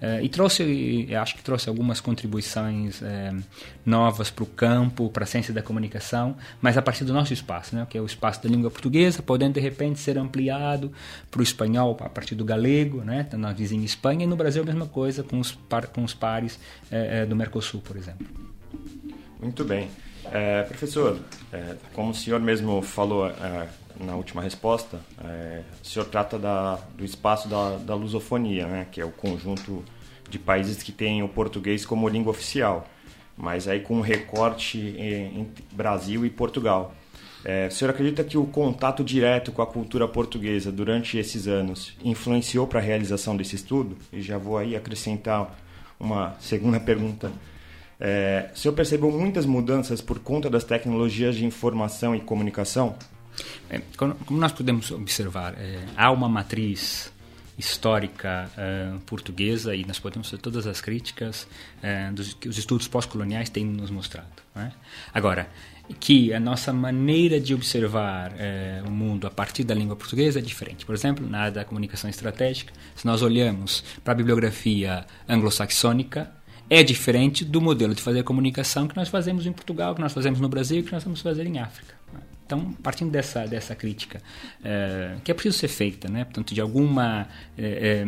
Uh, 0.00 0.22
e 0.22 0.28
trouxe, 0.28 1.08
acho 1.20 1.34
que 1.34 1.42
trouxe 1.42 1.68
algumas 1.68 2.00
contribuições 2.00 3.00
uh, 3.00 3.42
novas 3.84 4.30
para 4.30 4.44
o 4.44 4.46
campo, 4.46 5.08
para 5.10 5.24
a 5.24 5.26
ciência 5.26 5.52
da 5.52 5.60
comunicação, 5.60 6.36
mas 6.60 6.76
a 6.76 6.82
partir 6.82 7.04
do 7.04 7.12
nosso 7.12 7.32
espaço, 7.32 7.74
né, 7.74 7.84
que 7.90 7.98
é 7.98 8.00
o 8.00 8.06
espaço 8.06 8.40
da 8.42 8.48
língua 8.48 8.70
portuguesa, 8.70 9.22
podendo 9.22 9.54
de 9.54 9.60
repente 9.60 9.98
ser 9.98 10.16
ampliado 10.16 10.92
para 11.30 11.40
o 11.40 11.42
espanhol 11.42 11.96
a 12.00 12.08
partir 12.08 12.36
do 12.36 12.44
galego, 12.44 13.02
né, 13.02 13.26
na 13.32 13.52
vizinha 13.52 13.84
Espanha, 13.84 14.22
e 14.22 14.26
no 14.26 14.36
Brasil 14.36 14.62
a 14.62 14.66
mesma 14.66 14.86
coisa 14.86 15.24
com 15.24 15.40
os, 15.40 15.50
par, 15.50 15.88
com 15.88 16.04
os 16.04 16.14
pares 16.14 16.60
uh, 16.92 17.26
do 17.26 17.34
Mercosul, 17.34 17.80
por 17.80 17.96
exemplo. 17.96 18.26
Muito 19.40 19.64
bem. 19.64 19.88
É, 20.30 20.62
professor, 20.62 21.18
é, 21.52 21.76
como 21.94 22.10
o 22.10 22.14
senhor 22.14 22.38
mesmo 22.40 22.82
falou 22.82 23.28
é, 23.28 23.66
na 23.98 24.14
última 24.14 24.42
resposta, 24.42 25.00
é, 25.24 25.62
o 25.82 25.86
senhor 25.86 26.06
trata 26.06 26.38
da, 26.38 26.76
do 26.96 27.04
espaço 27.04 27.48
da, 27.48 27.76
da 27.76 27.94
lusofonia, 27.94 28.66
né, 28.66 28.86
que 28.90 29.00
é 29.00 29.04
o 29.04 29.10
conjunto 29.10 29.84
de 30.28 30.38
países 30.38 30.82
que 30.82 30.92
têm 30.92 31.22
o 31.22 31.28
português 31.28 31.84
como 31.86 32.08
língua 32.08 32.30
oficial, 32.30 32.86
mas 33.36 33.66
aí 33.66 33.80
com 33.80 33.96
um 33.96 34.00
recorte 34.00 34.94
entre 34.98 35.64
Brasil 35.72 36.26
e 36.26 36.30
Portugal. 36.30 36.94
É, 37.44 37.68
o 37.68 37.70
senhor 37.70 37.90
acredita 37.90 38.24
que 38.24 38.36
o 38.36 38.44
contato 38.44 39.04
direto 39.04 39.52
com 39.52 39.62
a 39.62 39.66
cultura 39.66 40.08
portuguesa 40.08 40.72
durante 40.72 41.16
esses 41.16 41.46
anos 41.46 41.96
influenciou 42.02 42.66
para 42.66 42.80
a 42.80 42.82
realização 42.82 43.36
desse 43.36 43.54
estudo? 43.54 43.96
E 44.12 44.20
já 44.20 44.36
vou 44.36 44.58
aí 44.58 44.74
acrescentar 44.74 45.56
uma 45.98 46.36
segunda 46.40 46.80
pergunta. 46.80 47.30
É, 48.00 48.50
o 48.54 48.58
senhor 48.58 48.74
percebeu 48.74 49.10
muitas 49.10 49.46
mudanças 49.46 50.00
por 50.00 50.18
conta 50.18 50.50
das 50.50 50.64
tecnologias 50.64 51.36
de 51.36 51.44
informação 51.44 52.14
e 52.14 52.20
comunicação? 52.20 52.96
É, 53.70 53.80
como 53.96 54.40
nós 54.40 54.52
podemos 54.52 54.90
observar, 54.90 55.54
é, 55.54 55.84
há 55.96 56.10
uma 56.10 56.28
matriz 56.28 57.12
histórica 57.58 58.48
uh, 58.56 59.00
portuguesa 59.00 59.74
e 59.74 59.84
nós 59.84 59.98
podemos 59.98 60.30
fazer 60.30 60.40
todas 60.40 60.64
as 60.64 60.80
críticas 60.80 61.44
dos, 62.14 62.32
que 62.34 62.48
os 62.48 62.56
estudos 62.56 62.86
pós-coloniais 62.86 63.50
têm 63.50 63.64
nos 63.64 63.90
mostrado. 63.90 64.28
É? 64.54 64.70
Agora, 65.12 65.48
que 65.98 66.32
a 66.32 66.38
nossa 66.38 66.72
maneira 66.72 67.40
de 67.40 67.52
observar 67.52 68.32
o 68.86 68.90
mundo 68.92 69.26
a 69.26 69.30
partir 69.30 69.64
da 69.64 69.74
língua 69.74 69.96
portuguesa 69.96 70.38
é 70.38 70.42
diferente. 70.42 70.86
Por 70.86 70.94
exemplo, 70.94 71.28
na 71.28 71.40
área 71.40 71.52
da 71.52 71.64
comunicação 71.64 72.08
estratégica, 72.08 72.72
se 72.94 73.04
nós 73.04 73.22
olhamos 73.22 73.82
para 74.04 74.12
a 74.12 74.16
bibliografia 74.16 75.04
anglo-saxônica, 75.28 76.30
é 76.70 76.82
diferente 76.82 77.44
do 77.44 77.60
modelo 77.60 77.94
de 77.94 78.02
fazer 78.02 78.22
comunicação 78.22 78.86
que 78.86 78.96
nós 78.96 79.08
fazemos 79.08 79.46
em 79.46 79.52
Portugal, 79.52 79.94
que 79.94 80.00
nós 80.00 80.12
fazemos 80.12 80.38
no 80.38 80.48
Brasil 80.48 80.82
que 80.84 80.92
nós 80.92 81.02
vamos 81.02 81.20
fazer 81.20 81.46
em 81.46 81.58
África. 81.58 81.97
Então, 82.48 82.72
partindo 82.82 83.10
dessa, 83.10 83.46
dessa 83.46 83.74
crítica, 83.74 84.22
é, 84.64 85.16
que 85.22 85.30
é 85.30 85.34
preciso 85.34 85.58
ser 85.58 85.68
feita, 85.68 86.08
né? 86.08 86.24
portanto, 86.24 86.54
de 86.54 86.62
alguma, 86.62 87.28
é, 87.58 88.06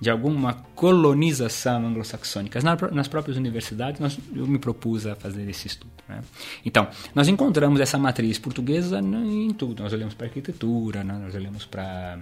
de 0.00 0.08
alguma 0.08 0.54
colonização 0.74 1.86
anglo-saxônica 1.86 2.58
nas, 2.62 2.80
nas 2.90 3.06
próprias 3.06 3.36
universidades, 3.36 4.00
nós, 4.00 4.18
eu 4.34 4.46
me 4.46 4.58
propus 4.58 5.06
a 5.06 5.14
fazer 5.14 5.46
esse 5.46 5.66
estudo. 5.66 5.92
Né? 6.08 6.22
Então, 6.64 6.88
nós 7.14 7.28
encontramos 7.28 7.80
essa 7.80 7.98
matriz 7.98 8.38
portuguesa 8.38 8.98
em 8.98 9.52
tudo. 9.52 9.82
Nós 9.82 9.92
olhamos 9.92 10.14
para 10.14 10.26
a 10.26 10.28
arquitetura, 10.28 11.04
né? 11.04 11.12
nós 11.22 11.34
olhamos 11.34 11.66
para, 11.66 12.18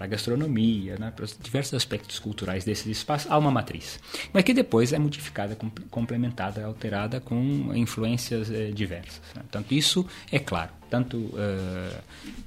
a 0.00 0.06
gastronomia, 0.08 0.96
né? 0.98 1.12
para 1.14 1.24
os 1.24 1.38
diversos 1.40 1.74
aspectos 1.74 2.18
culturais 2.18 2.64
desses 2.64 2.86
espaços, 2.86 3.30
há 3.30 3.38
uma 3.38 3.52
matriz. 3.52 4.00
Mas 4.32 4.42
que 4.42 4.52
depois 4.52 4.92
é 4.92 4.98
modificada, 4.98 5.56
complementada, 5.88 6.64
alterada 6.64 7.20
com 7.20 7.72
influências 7.76 8.50
eh, 8.50 8.72
diversas. 8.72 9.20
Né? 9.36 9.42
Portanto, 9.42 9.70
isso 9.70 10.04
é 10.32 10.40
claro 10.40 10.63
tanto 10.94 11.16
uh, 11.16 11.30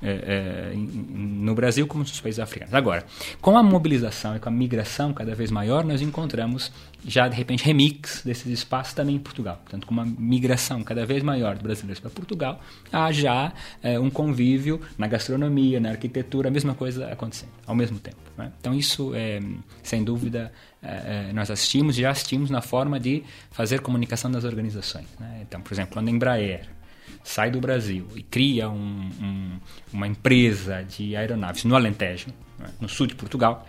uh, 0.01 0.77
no 1.17 1.53
Brasil 1.53 1.85
como 1.85 2.03
nos 2.03 2.21
países 2.21 2.39
africanos. 2.39 2.73
Agora, 2.73 3.05
com 3.41 3.57
a 3.57 3.63
mobilização 3.63 4.37
e 4.37 4.39
com 4.39 4.47
a 4.47 4.51
migração 4.51 5.13
cada 5.13 5.35
vez 5.35 5.51
maior, 5.51 5.83
nós 5.83 6.01
encontramos 6.01 6.71
já 7.05 7.27
de 7.27 7.35
repente 7.35 7.63
remix 7.63 8.21
desses 8.23 8.47
espaços 8.47 8.93
também 8.93 9.15
em 9.15 9.19
Portugal. 9.19 9.57
Portanto, 9.57 9.85
com 9.85 9.93
uma 9.93 10.05
migração 10.05 10.81
cada 10.83 11.05
vez 11.05 11.23
maior 11.23 11.55
de 11.55 11.63
brasileiros 11.63 11.99
para 11.99 12.09
Portugal, 12.09 12.61
há 12.91 13.11
já 13.11 13.53
um 14.01 14.09
convívio 14.09 14.81
na 14.97 15.07
gastronomia, 15.07 15.79
na 15.79 15.89
arquitetura, 15.89 16.49
a 16.49 16.51
mesma 16.51 16.73
coisa 16.73 17.07
acontecendo 17.07 17.51
ao 17.65 17.75
mesmo 17.75 17.99
tempo. 17.99 18.17
Né? 18.37 18.51
Então, 18.59 18.73
isso, 18.73 19.13
é, 19.13 19.39
sem 19.83 20.03
dúvida, 20.03 20.51
nós 21.33 21.51
assistimos 21.51 21.97
e 21.97 22.01
já 22.01 22.11
assistimos 22.11 22.49
na 22.49 22.61
forma 22.61 22.99
de 22.99 23.23
fazer 23.51 23.81
comunicação 23.81 24.31
das 24.31 24.43
organizações. 24.43 25.07
Né? 25.19 25.41
Então, 25.47 25.61
por 25.61 25.73
exemplo, 25.73 25.93
quando 25.93 26.07
a 26.07 26.11
Embraer 26.11 26.76
sai 27.23 27.51
do 27.51 27.59
Brasil 27.59 28.07
e 28.15 28.21
cria 28.23 28.69
um, 28.69 29.09
um, 29.21 29.59
uma 29.93 30.07
empresa 30.07 30.83
de 30.83 31.15
aeronaves 31.15 31.63
no 31.63 31.75
Alentejo, 31.75 32.27
né, 32.59 32.67
no 32.79 32.87
sul 32.89 33.07
de 33.07 33.15
Portugal, 33.15 33.67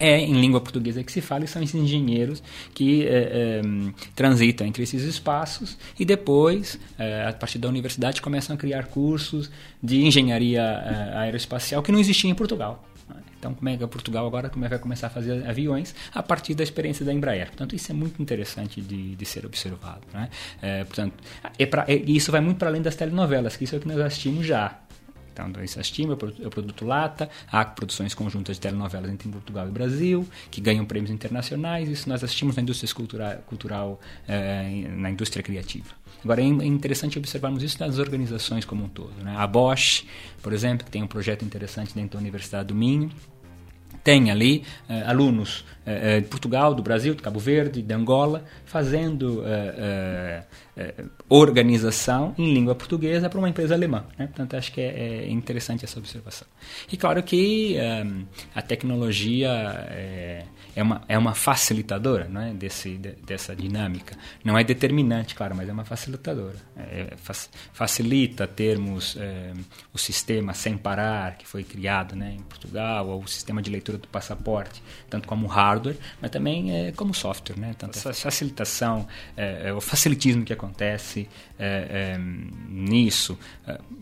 é 0.00 0.18
em 0.18 0.40
língua 0.40 0.60
portuguesa 0.60 1.02
que 1.04 1.12
se 1.12 1.20
fala 1.20 1.44
e 1.44 1.48
são 1.48 1.62
esses 1.62 1.74
engenheiros 1.74 2.42
que 2.74 3.06
é, 3.06 3.08
é, 3.08 3.62
transitam 4.14 4.66
entre 4.66 4.82
esses 4.82 5.02
espaços 5.02 5.78
e 5.98 6.04
depois, 6.04 6.78
é, 6.98 7.26
a 7.28 7.32
partir 7.32 7.58
da 7.58 7.68
universidade, 7.68 8.20
começam 8.20 8.54
a 8.54 8.58
criar 8.58 8.86
cursos 8.86 9.50
de 9.82 10.04
engenharia 10.04 10.62
aeroespacial 11.14 11.82
que 11.82 11.92
não 11.92 12.00
existiam 12.00 12.30
em 12.30 12.34
Portugal. 12.34 12.84
Então, 13.44 13.52
como 13.52 13.68
é 13.68 13.76
que 13.76 13.86
Portugal 13.86 14.26
agora 14.26 14.48
como 14.48 14.64
é 14.64 14.68
que 14.68 14.70
vai 14.70 14.78
começar 14.78 15.08
a 15.08 15.10
fazer 15.10 15.46
aviões 15.46 15.94
a 16.14 16.22
partir 16.22 16.54
da 16.54 16.62
experiência 16.62 17.04
da 17.04 17.12
Embraer? 17.12 17.48
Portanto, 17.48 17.76
isso 17.76 17.92
é 17.92 17.94
muito 17.94 18.22
interessante 18.22 18.80
de, 18.80 19.14
de 19.14 19.26
ser 19.26 19.44
observado. 19.44 20.00
Né? 20.14 20.30
É, 20.62 20.84
portanto, 20.84 21.12
é 21.58 21.66
pra, 21.66 21.84
é, 21.86 21.94
isso 21.94 22.32
vai 22.32 22.40
muito 22.40 22.56
para 22.56 22.68
além 22.68 22.80
das 22.80 22.96
telenovelas, 22.96 23.54
que 23.54 23.64
isso 23.64 23.74
é 23.74 23.78
o 23.78 23.80
que 23.82 23.86
nós 23.86 24.00
assistimos 24.00 24.46
já. 24.46 24.80
Então, 25.30 25.48
nós 25.48 25.76
assistimos 25.76 26.16
é 26.40 26.46
o 26.46 26.50
produto 26.50 26.86
Lata, 26.86 27.28
há 27.50 27.64
produções 27.66 28.14
conjuntas 28.14 28.56
de 28.56 28.62
telenovelas 28.62 29.10
entre 29.10 29.28
Portugal 29.28 29.68
e 29.68 29.70
Brasil, 29.70 30.26
que 30.50 30.60
ganham 30.60 30.86
prêmios 30.86 31.10
internacionais, 31.10 31.88
isso 31.88 32.08
nós 32.08 32.24
assistimos 32.24 32.56
na 32.56 32.62
indústria 32.62 32.94
cultural, 32.94 33.36
cultural 33.44 34.00
é, 34.26 34.86
na 34.88 35.10
indústria 35.10 35.42
criativa. 35.42 35.92
Agora, 36.22 36.40
é, 36.40 36.44
é 36.44 36.48
interessante 36.48 37.18
observarmos 37.18 37.62
isso 37.62 37.78
nas 37.80 37.98
organizações 37.98 38.64
como 38.64 38.84
um 38.84 38.88
todo. 38.88 39.12
Né? 39.22 39.34
A 39.36 39.46
Bosch, 39.46 40.04
por 40.40 40.52
exemplo, 40.52 40.86
tem 40.88 41.02
um 41.02 41.06
projeto 41.06 41.44
interessante 41.44 41.92
dentro 41.94 42.12
da 42.12 42.18
Universidade 42.20 42.68
do 42.68 42.74
Minho, 42.74 43.10
tem 44.04 44.30
ali 44.30 44.62
uh, 44.88 45.08
alunos 45.08 45.64
uh, 45.86 46.20
de 46.20 46.26
Portugal, 46.28 46.74
do 46.74 46.82
Brasil, 46.82 47.14
de 47.14 47.22
Cabo 47.22 47.38
Verde, 47.38 47.82
de 47.82 47.94
Angola, 47.94 48.44
fazendo 48.64 49.40
uh, 49.40 50.44
organização 51.28 52.34
em 52.36 52.52
língua 52.52 52.74
portuguesa 52.74 53.30
para 53.30 53.38
uma 53.38 53.48
empresa 53.48 53.74
alemã. 53.74 54.04
Né? 54.18 54.26
Portanto, 54.26 54.56
acho 54.56 54.72
que 54.72 54.80
é, 54.80 55.24
é, 55.24 55.30
interessante 55.30 55.84
essa 55.84 55.98
observação. 55.98 56.48
E 56.90 56.96
claro 56.96 57.22
que 57.22 57.76
a 58.54 58.62
tecnologia 58.62 59.48
é, 59.90 60.44
é, 60.74 60.82
uma, 60.82 61.02
é 61.08 61.16
uma 61.16 61.34
facilitadora 61.34 62.26
não 62.28 62.40
é? 62.40 62.52
Desse, 62.52 62.96
de, 62.96 63.12
dessa 63.24 63.54
dinâmica. 63.54 64.16
Não 64.42 64.58
é 64.58 64.64
determinante, 64.64 65.34
claro, 65.34 65.54
mas 65.54 65.68
é 65.68 65.72
uma 65.72 65.84
facilitadora. 65.84 66.56
É, 66.76 67.14
facilita 67.72 68.46
termos 68.46 69.16
o 69.92 69.98
sistema 69.98 70.54
sem 70.54 70.76
parar, 70.76 71.36
que 71.36 71.46
foi 71.46 71.62
criado 71.62 72.16
né, 72.16 72.34
em 72.36 72.42
Portugal, 72.42 73.08
ou 73.08 73.22
o 73.22 73.28
sistema 73.28 73.62
de 73.62 73.70
leitura 73.70 73.98
do 73.98 74.08
passaporte, 74.08 74.82
tanto 75.08 75.28
como 75.28 75.46
hardware, 75.46 75.73
mas 76.20 76.30
também 76.30 76.88
é, 76.88 76.92
como 76.92 77.14
software. 77.14 77.58
Né? 77.58 77.74
Tanto 77.76 77.98
essa 77.98 78.12
facilitação, 78.12 79.06
é, 79.36 79.72
o 79.72 79.80
facilitismo 79.80 80.44
que 80.44 80.52
acontece 80.52 81.28
é, 81.58 82.18
nisso. 82.68 83.38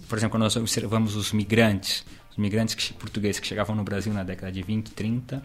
por 0.09 0.19
exemplo, 0.19 0.33
quando 0.33 0.43
nós 0.43 0.57
observamos 0.57 1.17
os 1.17 1.33
migrantes, 1.33 2.05
os 2.31 2.37
migrantes 2.37 2.75
que, 2.75 2.93
portugueses 2.95 3.39
que 3.41 3.47
chegavam 3.47 3.77
no 3.77 3.85
Brasil 3.85 4.13
na 4.13 4.23
década 4.23 4.51
de 4.51 4.63
20, 4.63 4.91
30, 4.93 5.43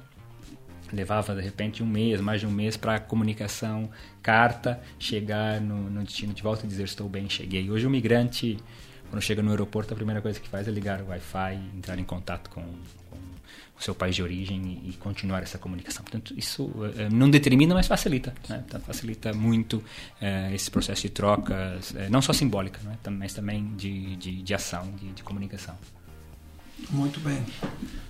levava 0.92 1.36
de 1.36 1.42
repente 1.42 1.84
um 1.84 1.86
mês, 1.86 2.22
mais 2.22 2.42
de 2.42 2.48
um 2.48 2.52
mês 2.52 2.78
para 2.78 2.96
a 2.96 3.00
comunicação, 3.00 3.90
carta, 4.22 4.80
chegar 5.00 5.60
no, 5.60 5.90
no, 5.90 6.04
destino 6.04 6.34
de 6.34 6.42
volta 6.42 6.66
e 6.66 6.70
dizer 6.70 6.84
estou 6.84 7.10
bem, 7.10 7.30
cheguei. 7.30 7.70
Hoje 7.70 7.86
o 7.86 7.90
migrante, 7.90 8.58
quando 9.10 9.22
chega 9.22 9.42
no 9.42 9.52
aeroporto, 9.52 9.94
a 9.94 9.96
primeira 9.96 10.22
coisa 10.22 10.40
que 10.40 10.48
faz 10.48 10.68
é 10.68 10.72
ligar 10.72 11.02
o 11.02 11.08
Wi-Fi, 11.08 11.56
entrar 11.76 12.00
em 12.00 12.04
contato 12.04 12.50
com, 12.50 12.64
o 13.80 13.84
seu 13.84 13.94
país 13.94 14.16
de 14.16 14.24
origem 14.24 14.82
e, 14.86 14.94
continuar 14.94 15.44
essa 15.44 15.58
comunicação. 15.58 16.04
Portanto, 16.04 16.34
isso 16.36 16.72
não 17.12 17.30
determina, 17.30 17.76
mas 17.76 17.88
facilita. 17.88 18.34
Né? 18.50 18.64
Então, 18.68 18.82
facilita 18.82 19.34
muito 19.34 19.84
esse 20.52 20.72
processo 20.72 21.04
de 21.04 21.10
trocas, 21.10 21.94
não 22.10 22.22
só 22.22 22.34
simbólica, 22.34 22.80
né? 22.84 22.98
mas 23.12 23.34
também 23.34 23.76
de, 23.76 24.16
de, 24.16 24.42
de 24.42 24.54
ação, 24.54 24.92
de, 25.00 25.12
de 25.12 25.24
comunicação. 25.24 25.76
Muito 26.90 27.20
bem. 27.20 27.44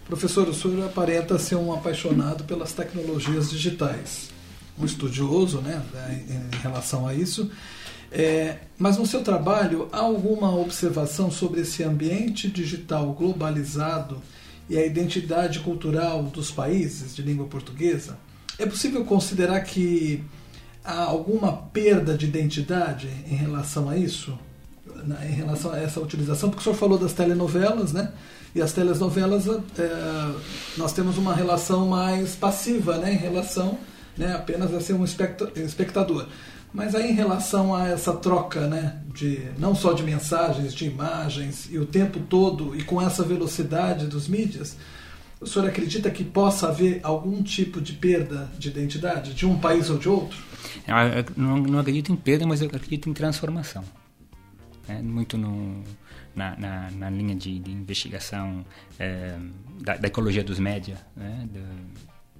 Professor, 0.06 0.48
o 0.48 0.54
senhor 0.54 0.86
aparenta 0.86 1.38
ser 1.40 1.56
um 1.56 1.74
apaixonado 1.74 2.44
pelas 2.44 2.74
tecnologias 2.74 3.50
digitais, 3.50 4.30
um 4.78 4.86
estudioso 4.86 5.60
né, 5.62 5.82
em 6.54 6.58
relação 6.62 7.08
a 7.08 7.14
isso. 7.14 7.50
É, 8.12 8.60
mas 8.78 8.98
no 8.98 9.06
seu 9.06 9.22
trabalho, 9.22 9.90
há 9.92 10.00
alguma 10.00 10.54
observação 10.56 11.30
sobre 11.30 11.62
esse 11.62 11.84
ambiente 11.84 12.50
digital 12.50 13.12
globalizado 13.14 14.22
e 14.70 14.78
a 14.78 14.86
identidade 14.86 15.60
cultural 15.60 16.24
dos 16.24 16.52
países 16.52 17.16
de 17.16 17.22
língua 17.22 17.46
portuguesa? 17.46 18.18
É 18.60 18.66
possível 18.66 19.06
considerar 19.06 19.62
que 19.62 20.24
há 20.84 21.04
alguma 21.04 21.54
perda 21.54 22.18
de 22.18 22.26
identidade 22.26 23.08
em 23.30 23.36
relação 23.36 23.90
a 23.90 23.98
isso? 23.98 24.38
Em 25.24 25.34
relação 25.34 25.72
a 25.72 25.80
essa 25.80 26.00
utilização? 26.00 26.50
Porque 26.50 26.62
o 26.62 26.64
senhor 26.64 26.76
falou 26.76 26.98
das 26.98 27.14
telenovelas, 27.14 27.94
né? 27.94 28.12
E 28.56 28.62
as 28.62 28.74
telenovelas, 28.74 29.48
é, 29.48 30.32
nós 30.78 30.92
temos 30.92 31.18
uma 31.18 31.36
relação 31.36 31.88
mais 31.88 32.36
passiva 32.36 32.98
né, 32.98 33.14
em 33.14 33.18
relação 33.18 33.78
né, 34.18 34.34
apenas 34.34 34.74
a 34.74 34.82
ser 34.82 34.94
um 34.94 35.04
espectador. 35.04 36.28
Mas 36.78 36.94
aí 36.94 37.10
em 37.10 37.14
relação 37.16 37.74
a 37.74 37.88
essa 37.88 38.14
troca, 38.14 38.68
né, 38.68 39.02
de 39.12 39.50
não 39.58 39.74
só 39.74 39.94
de 39.94 40.04
mensagens, 40.04 40.76
de 40.76 40.86
imagens 40.86 41.68
e 41.72 41.80
o 41.80 41.88
tempo 41.88 42.20
todo 42.20 42.76
e 42.76 42.84
com 42.84 43.02
essa 43.02 43.24
velocidade 43.24 44.06
dos 44.06 44.28
mídias, 44.28 44.78
o 45.42 45.48
senhor 45.48 45.68
acredita 45.68 46.12
que 46.12 46.24
possa 46.24 46.68
haver 46.68 47.00
algum 47.02 47.42
tipo 47.42 47.82
de 47.82 47.94
perda 47.94 48.48
de 48.60 48.68
identidade 48.68 49.34
de 49.34 49.44
um 49.44 49.58
país 49.58 49.90
ou 49.90 49.98
de 49.98 50.08
outro? 50.08 50.38
Eu 50.88 50.94
não, 51.36 51.80
acredito 51.80 52.14
em 52.14 52.16
perda, 52.16 52.46
mas 52.46 52.62
eu 52.62 52.68
acredito 52.68 53.10
em 53.10 53.14
transformação. 53.14 53.84
É, 54.88 55.02
muito 55.02 55.36
no 55.36 55.84
na, 56.36 56.56
na, 56.58 56.92
na 56.92 57.10
linha 57.10 57.36
de, 57.36 57.58
de 57.58 57.72
investigação 57.72 58.64
é, 59.00 59.36
da, 59.82 59.98
da, 59.98 60.08
ecologia 60.08 60.44
dos 60.44 60.60
média, 60.60 61.00
né? 61.16 61.48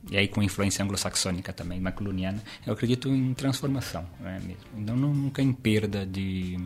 E 0.10 0.18
aí 0.18 0.28
com 0.28 0.42
influência 0.42 0.84
anglo-saxônica 0.84 1.52
também, 1.54 1.80
macluniana, 1.80 2.42
eu 2.66 2.74
acredito 2.74 3.10
em 3.10 3.34
transformação 3.34 4.06
né, 4.20 4.40
mesmo. 4.44 4.64
Então, 4.78 4.96
nunca 4.96 5.42
em 5.42 5.52
perda 5.54 6.06
de, 6.06 6.58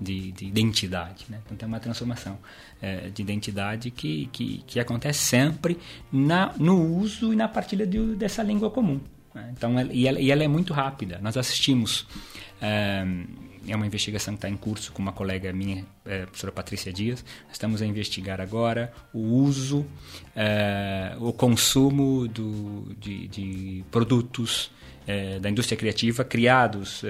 de, 0.00 0.32
de 0.32 0.46
identidade. 0.46 1.26
Né? 1.28 1.38
Então, 1.44 1.56
tem 1.56 1.68
uma 1.68 1.80
transformação 1.80 2.38
é, 2.80 3.08
de 3.08 3.22
identidade 3.22 3.90
que, 3.90 4.28
que, 4.32 4.64
que 4.66 4.80
acontece 4.80 5.20
sempre 5.20 5.78
na, 6.12 6.52
no 6.58 6.98
uso 6.98 7.32
e 7.32 7.36
na 7.36 7.48
partilha 7.48 7.86
de, 7.86 8.14
dessa 8.16 8.42
língua 8.42 8.70
comum. 8.70 9.00
Né? 9.34 9.52
Então, 9.56 9.74
e 9.90 10.06
ela, 10.06 10.20
e 10.20 10.30
ela 10.30 10.42
é 10.42 10.48
muito 10.48 10.72
rápida. 10.72 11.18
Nós 11.22 11.36
assistimos. 11.36 12.06
É, 12.60 13.04
é 13.66 13.76
uma 13.76 13.86
investigação 13.86 14.34
que 14.34 14.38
está 14.38 14.48
em 14.48 14.56
curso 14.56 14.92
com 14.92 15.00
uma 15.00 15.12
colega 15.12 15.52
minha, 15.52 15.84
é, 16.04 16.26
professora 16.26 16.52
Patrícia 16.52 16.92
Dias. 16.92 17.24
Estamos 17.52 17.80
a 17.82 17.86
investigar 17.86 18.40
agora 18.40 18.92
o 19.12 19.20
uso, 19.20 19.86
é, 20.34 21.14
o 21.18 21.32
consumo 21.32 22.26
do, 22.28 22.94
de, 22.98 23.28
de 23.28 23.84
produtos 23.90 24.70
é, 25.06 25.38
da 25.38 25.48
indústria 25.50 25.76
criativa 25.76 26.24
criados 26.24 27.02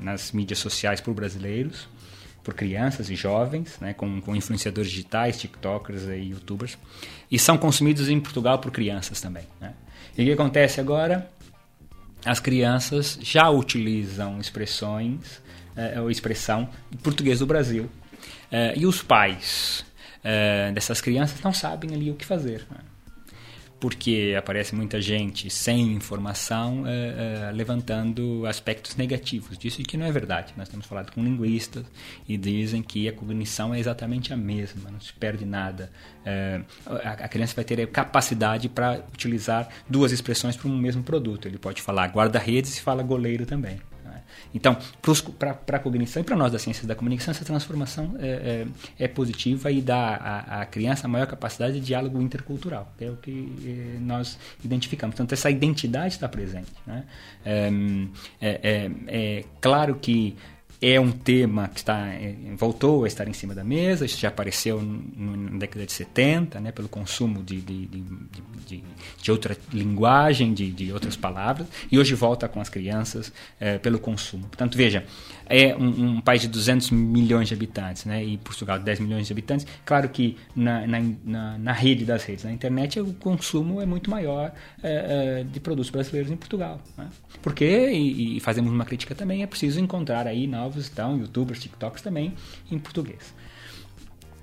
nas 0.00 0.32
mídias 0.32 0.58
sociais 0.58 1.00
por 1.00 1.14
brasileiros, 1.14 1.88
por 2.42 2.54
crianças 2.54 3.10
e 3.10 3.14
jovens, 3.14 3.78
né, 3.80 3.92
com, 3.92 4.20
com 4.20 4.34
influenciadores 4.34 4.90
digitais, 4.90 5.38
TikTokers 5.38 6.04
e 6.04 6.30
YouTubers, 6.30 6.78
e 7.30 7.38
são 7.38 7.58
consumidos 7.58 8.08
em 8.08 8.18
Portugal 8.18 8.58
por 8.58 8.70
crianças 8.70 9.20
também. 9.20 9.44
Né? 9.60 9.74
E 10.16 10.22
o 10.22 10.26
que 10.26 10.32
acontece 10.32 10.80
agora? 10.80 11.30
As 12.24 12.40
crianças 12.40 13.18
já 13.22 13.48
utilizam 13.48 14.38
expressões 14.38 15.40
é, 15.76 16.00
ou 16.00 16.10
expressão 16.10 16.68
português 17.02 17.38
do 17.38 17.46
Brasil. 17.46 17.88
É, 18.50 18.74
e 18.76 18.86
os 18.86 19.02
pais 19.02 19.84
é, 20.22 20.70
dessas 20.72 21.00
crianças 21.00 21.40
não 21.42 21.52
sabem 21.52 21.94
ali 21.94 22.10
o 22.10 22.14
que 22.14 22.24
fazer. 22.24 22.66
Né? 22.70 22.78
Porque 23.78 24.34
aparece 24.38 24.74
muita 24.74 25.00
gente 25.00 25.48
sem 25.48 25.94
informação 25.94 26.84
é, 26.86 27.48
é, 27.48 27.50
levantando 27.50 28.44
aspectos 28.44 28.94
negativos 28.94 29.56
disso, 29.56 29.80
e 29.80 29.84
que 29.84 29.96
não 29.96 30.04
é 30.04 30.12
verdade. 30.12 30.52
Nós 30.54 30.68
temos 30.68 30.84
falado 30.84 31.12
com 31.12 31.24
linguistas 31.24 31.86
e 32.28 32.36
dizem 32.36 32.82
que 32.82 33.08
a 33.08 33.12
cognição 33.12 33.72
é 33.72 33.80
exatamente 33.80 34.34
a 34.34 34.36
mesma, 34.36 34.90
não 34.90 35.00
se 35.00 35.14
perde 35.14 35.46
nada. 35.46 35.90
É, 36.26 36.60
a, 36.84 37.26
criança 37.26 37.54
vai 37.54 37.64
ter 37.64 37.86
capacidade 37.86 38.68
para 38.68 39.02
utilizar 39.14 39.66
duas 39.88 40.12
expressões 40.12 40.58
para 40.58 40.68
um 40.68 40.76
mesmo 40.76 41.02
produto. 41.02 41.48
Ele 41.48 41.56
pode 41.56 41.80
falar 41.80 42.06
guarda-redes 42.08 42.76
e 42.76 42.82
fala 42.82 43.02
goleiro 43.02 43.46
também. 43.46 43.80
Então, 44.54 44.76
para 45.38 45.76
a 45.76 45.78
cognição 45.78 46.20
e 46.22 46.24
para 46.24 46.36
nós 46.36 46.52
da 46.52 46.58
ciência 46.58 46.86
da 46.86 46.94
comunicação, 46.94 47.32
essa 47.32 47.44
transformação 47.44 48.14
é, 48.18 48.66
é, 48.98 49.04
é 49.04 49.08
positiva 49.08 49.70
e 49.70 49.80
dá 49.80 50.16
à, 50.16 50.62
à, 50.62 50.66
criança 50.66 51.06
maior 51.06 51.26
capacidade 51.26 51.74
de 51.74 51.80
diálogo 51.80 52.20
intercultural, 52.20 52.92
que 52.98 53.04
é 53.04 53.10
o 53.10 53.16
que 53.16 53.52
é, 53.64 54.00
nós 54.00 54.38
identificamos. 54.64 55.14
Portanto, 55.14 55.32
essa 55.32 55.50
identidade 55.50 56.14
está 56.14 56.28
presente. 56.28 56.72
Né? 56.86 57.04
É, 57.44 57.70
é, 58.40 58.60
é, 58.62 58.90
é 59.06 59.44
claro 59.60 59.96
que 59.96 60.36
é 60.82 60.98
um 60.98 61.12
tema 61.12 61.68
que 61.68 61.80
está, 61.80 62.06
é, 62.06 62.34
voltou 62.56 63.04
a 63.04 63.06
estar 63.06 63.28
em 63.28 63.34
cima 63.34 63.54
da 63.54 63.62
mesa, 63.62 64.06
isso 64.06 64.18
já 64.18 64.28
apareceu 64.28 64.80
na 64.82 65.58
década 65.58 65.84
de 65.84 65.92
70, 65.92 66.58
né, 66.58 66.72
pelo 66.72 66.88
consumo 66.88 67.42
de, 67.42 67.60
de, 67.60 67.86
de, 67.86 68.82
de, 69.22 69.30
outra 69.30 69.54
linguagem, 69.72 70.54
de, 70.54 70.70
de 70.70 70.90
outras 70.90 71.16
palavras, 71.16 71.66
e 71.92 71.98
hoje 71.98 72.14
volta 72.14 72.48
com 72.48 72.60
as 72.60 72.70
crianças 72.70 73.30
é, 73.58 73.76
pelo 73.78 73.98
consumo. 73.98 74.44
Portanto, 74.44 74.76
veja, 74.78 75.04
é 75.46 75.76
um, 75.76 76.16
um, 76.16 76.20
país 76.20 76.40
de 76.40 76.48
200 76.48 76.92
milhões 76.92 77.48
de 77.48 77.54
habitantes, 77.54 78.06
né, 78.06 78.24
e 78.24 78.38
Portugal 78.38 78.78
10 78.78 79.00
milhões 79.00 79.26
de 79.26 79.32
habitantes, 79.34 79.66
claro 79.84 80.08
que 80.08 80.38
na, 80.56 80.86
na, 80.86 81.00
na, 81.24 81.58
na 81.58 81.72
rede 81.72 82.06
das 82.06 82.24
redes, 82.24 82.44
na 82.44 82.52
internet, 82.52 82.98
o 83.00 83.12
consumo 83.14 83.82
é 83.82 83.86
muito 83.86 84.10
maior 84.10 84.50
é, 84.82 85.40
é, 85.40 85.44
de 85.44 85.60
produtos 85.60 85.90
brasileiros 85.90 86.30
em 86.32 86.36
Portugal. 86.36 86.80
Né? 86.96 87.08
Porque, 87.42 87.90
e, 87.90 88.38
e 88.38 88.40
fazemos 88.40 88.72
uma 88.72 88.86
crítica 88.86 89.14
também, 89.14 89.42
é 89.42 89.46
preciso 89.46 89.78
encontrar 89.78 90.26
aí 90.26 90.46
novos 90.46 90.69
novos 90.70 90.84
estão, 90.84 91.18
youtubers, 91.18 91.60
tiktoks 91.60 92.00
também 92.00 92.36
em 92.70 92.78
português. 92.78 93.34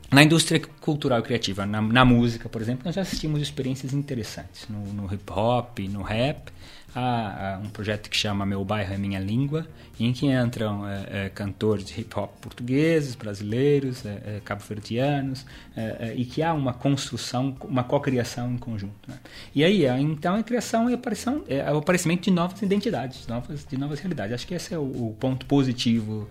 Na 0.10 0.24
indústria 0.24 0.62
cultural 0.80 1.20
e 1.20 1.22
criativa, 1.22 1.66
na, 1.66 1.82
na, 1.82 2.06
música, 2.06 2.48
por 2.48 2.62
exemplo, 2.62 2.84
nós 2.86 2.96
já 2.96 3.02
assistimos 3.02 3.42
experiências 3.42 3.92
interessantes. 3.92 4.66
No, 4.70 4.80
no 4.94 5.14
hip 5.14 5.30
hop, 5.30 5.80
no 5.80 6.02
rap, 6.02 6.50
há, 6.96 7.56
há, 7.56 7.58
um 7.58 7.70
projeto 7.70 8.10
que 8.10 8.16
chama 8.16 8.46
Meu 8.46 8.64
Bairro 8.64 8.94
é 8.94 8.98
Minha 8.98 9.20
Língua, 9.20 9.68
em 10.00 10.14
que 10.14 10.28
entram 10.28 10.88
é, 10.88 11.26
é, 11.26 11.30
cantores 11.30 11.84
de 11.84 12.00
hip 12.00 12.18
hop 12.18 12.32
portugueses, 12.40 13.16
brasileiros, 13.16 14.06
é, 14.06 14.38
é 14.38 14.42
cabo-verdianos, 14.46 15.46
é, 15.76 15.98
é, 16.00 16.14
e 16.16 16.24
que 16.24 16.42
há 16.42 16.54
uma 16.54 16.74
construção, 16.74 17.58
uma 17.66 17.84
cocriação 17.84 18.50
em 18.54 18.58
conjunto. 18.58 19.10
Né? 19.10 19.20
E 19.54 19.62
aí, 19.62 19.86
então, 20.00 20.36
a 20.36 20.44
criação 20.44 20.90
e 20.90 20.94
aparição, 20.94 21.44
é, 21.50 21.70
o 21.74 21.80
aparecimento 21.80 22.22
de 22.22 22.32
novas 22.32 22.62
identidades, 22.62 23.24
de 23.24 23.28
novas, 23.28 23.66
de 23.66 23.78
novas 23.78 24.00
realidades. 24.00 24.36
Acho 24.36 24.48
que 24.48 24.54
esse 24.54 24.74
é 24.74 24.78
o, 24.78 24.84
o 24.84 25.18
ponto 25.20 25.46
positivo 25.46 26.30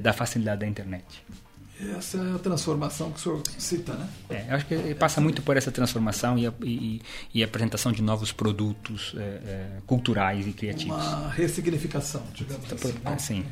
da 0.00 0.12
facilidade 0.12 0.60
da 0.60 0.68
internet. 0.68 1.04
Essa 1.96 2.18
é 2.18 2.34
a 2.34 2.38
transformação 2.38 3.12
que 3.12 3.18
o 3.18 3.22
senhor 3.22 3.42
cita, 3.56 3.92
né? 3.92 4.08
É, 4.30 4.52
acho 4.52 4.66
que 4.66 4.94
passa 4.96 5.20
muito 5.20 5.42
por 5.42 5.56
essa 5.56 5.70
transformação 5.70 6.36
e 6.36 6.46
a, 6.46 6.52
e, 6.64 7.00
e 7.32 7.42
a 7.42 7.46
apresentação 7.46 7.92
de 7.92 8.02
novos 8.02 8.32
produtos 8.32 9.14
é, 9.16 9.20
é, 9.20 9.66
culturais 9.86 10.44
e 10.46 10.52
criativos. 10.52 10.96
Uma 10.96 11.30
ressignificação, 11.30 12.22
digamos 12.34 12.66
tá 12.66 12.74
assim. 12.74 12.92
Por, 12.92 13.10
né? 13.10 13.18
Sim. 13.18 13.44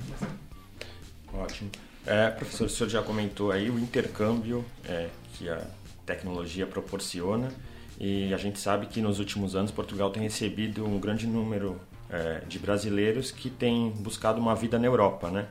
Ótimo. 1.33 1.71
É, 2.05 2.31
professor, 2.31 2.67
o 2.67 2.69
senhor 2.71 2.89
já 2.89 3.03
comentou 3.03 3.53
aí 3.53 3.71
o 3.71 3.79
intercâmbio 3.79 4.65
é, 4.85 5.09
que 5.35 5.49
a 5.49 5.65
tecnologia 6.05 6.67
proporciona 6.67 7.53
e 7.99 8.35
a 8.35 8.37
gente 8.37 8.59
sabe 8.59 8.87
que 8.87 9.01
nos 9.01 9.21
últimos 9.21 9.55
anos 9.55 9.71
Portugal 9.71 10.11
tem 10.11 10.23
recebido 10.23 10.85
um 10.85 10.99
grande 10.99 11.29
número 11.29 11.81
é, 12.11 12.43
de 12.49 12.59
brasileiros 12.59 13.31
que 13.31 13.51
têm 13.51 13.91
buscado 13.91 14.41
uma 14.41 14.55
vida 14.55 14.79
na 14.79 14.87
Europa, 14.87 15.31
né? 15.31 15.47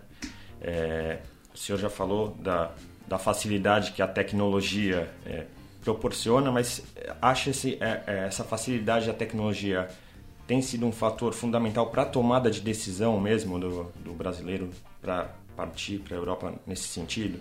É, 1.56 1.58
o 1.58 1.58
senhor 1.58 1.80
já 1.80 1.89
falou 1.89 2.36
da, 2.39 2.72
da 3.08 3.18
facilidade 3.18 3.94
que 3.94 4.02
a 4.02 4.08
tecnologia 4.08 5.10
é, 5.26 5.46
proporciona, 5.84 6.52
mas 6.52 6.84
acha 7.22 7.52
esse, 7.52 7.78
é, 7.80 8.04
é, 8.06 8.28
essa 8.28 8.44
facilidade 8.44 9.08
da 9.08 9.13
tecnologia 9.13 9.88
tem 10.46 10.62
sido 10.62 10.86
um 10.86 10.91
fator 10.91 11.34
fundamental 11.34 11.88
para 11.88 12.04
a 12.04 12.06
tomada 12.06 12.52
de 12.52 12.62
decisão 12.62 13.20
mesmo 13.20 13.58
do, 13.58 13.91
do 14.04 14.13
brasileiro 14.13 14.70
para 15.02 15.30
partir 15.56 16.00
para 16.00 16.15
a 16.15 16.20
Europa 16.20 16.54
nesse 16.68 16.88
sentido? 16.88 17.39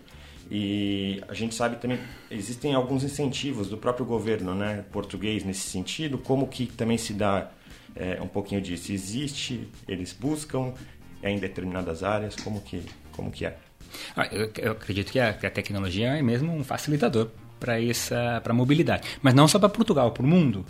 E 0.50 1.22
a 1.27 1.35
gente 1.35 1.55
sabe 1.55 1.77
também 1.77 1.98
existem 2.31 2.74
alguns 2.74 3.03
incentivos 3.03 3.68
do 3.68 3.79
próprio 3.79 4.05
governo, 4.05 4.55
né, 4.55 4.85
português 4.92 5.42
nesse 5.42 5.68
sentido. 5.68 6.18
Como 6.18 6.46
que 6.46 6.66
também 6.66 6.98
se 6.98 7.14
dá 7.14 7.50
é, 7.96 8.20
um 8.20 8.29
pouquinho 8.29 8.61
disso? 8.61 8.92
Existe? 8.92 9.68
Eles 9.88 10.12
buscam 10.12 10.74
é 11.22 11.31
em 11.31 11.38
determinadas 11.38 12.03
áreas? 12.03 12.37
Como 12.37 12.61
que 12.61 12.83
como 13.12 13.31
que 13.31 13.46
é? 13.46 13.57
Ah, 14.16 14.26
eu, 14.26 14.72
acredito 14.72 15.12
que 15.12 15.18
a, 15.18 15.33
tecnologia 15.50 16.09
é 16.16 16.22
mesmo 16.22 16.52
um 16.52 16.64
facilitador 16.64 17.28
para 17.59 17.80
essa 17.83 18.40
para 18.42 18.52
mobilidade, 18.52 19.09
mas 19.22 19.35
não 19.35 19.48
só 19.48 19.59
para 19.59 19.68
Portugal, 19.68 20.11
para 20.12 20.22
o 20.22 20.26
mundo. 20.26 20.64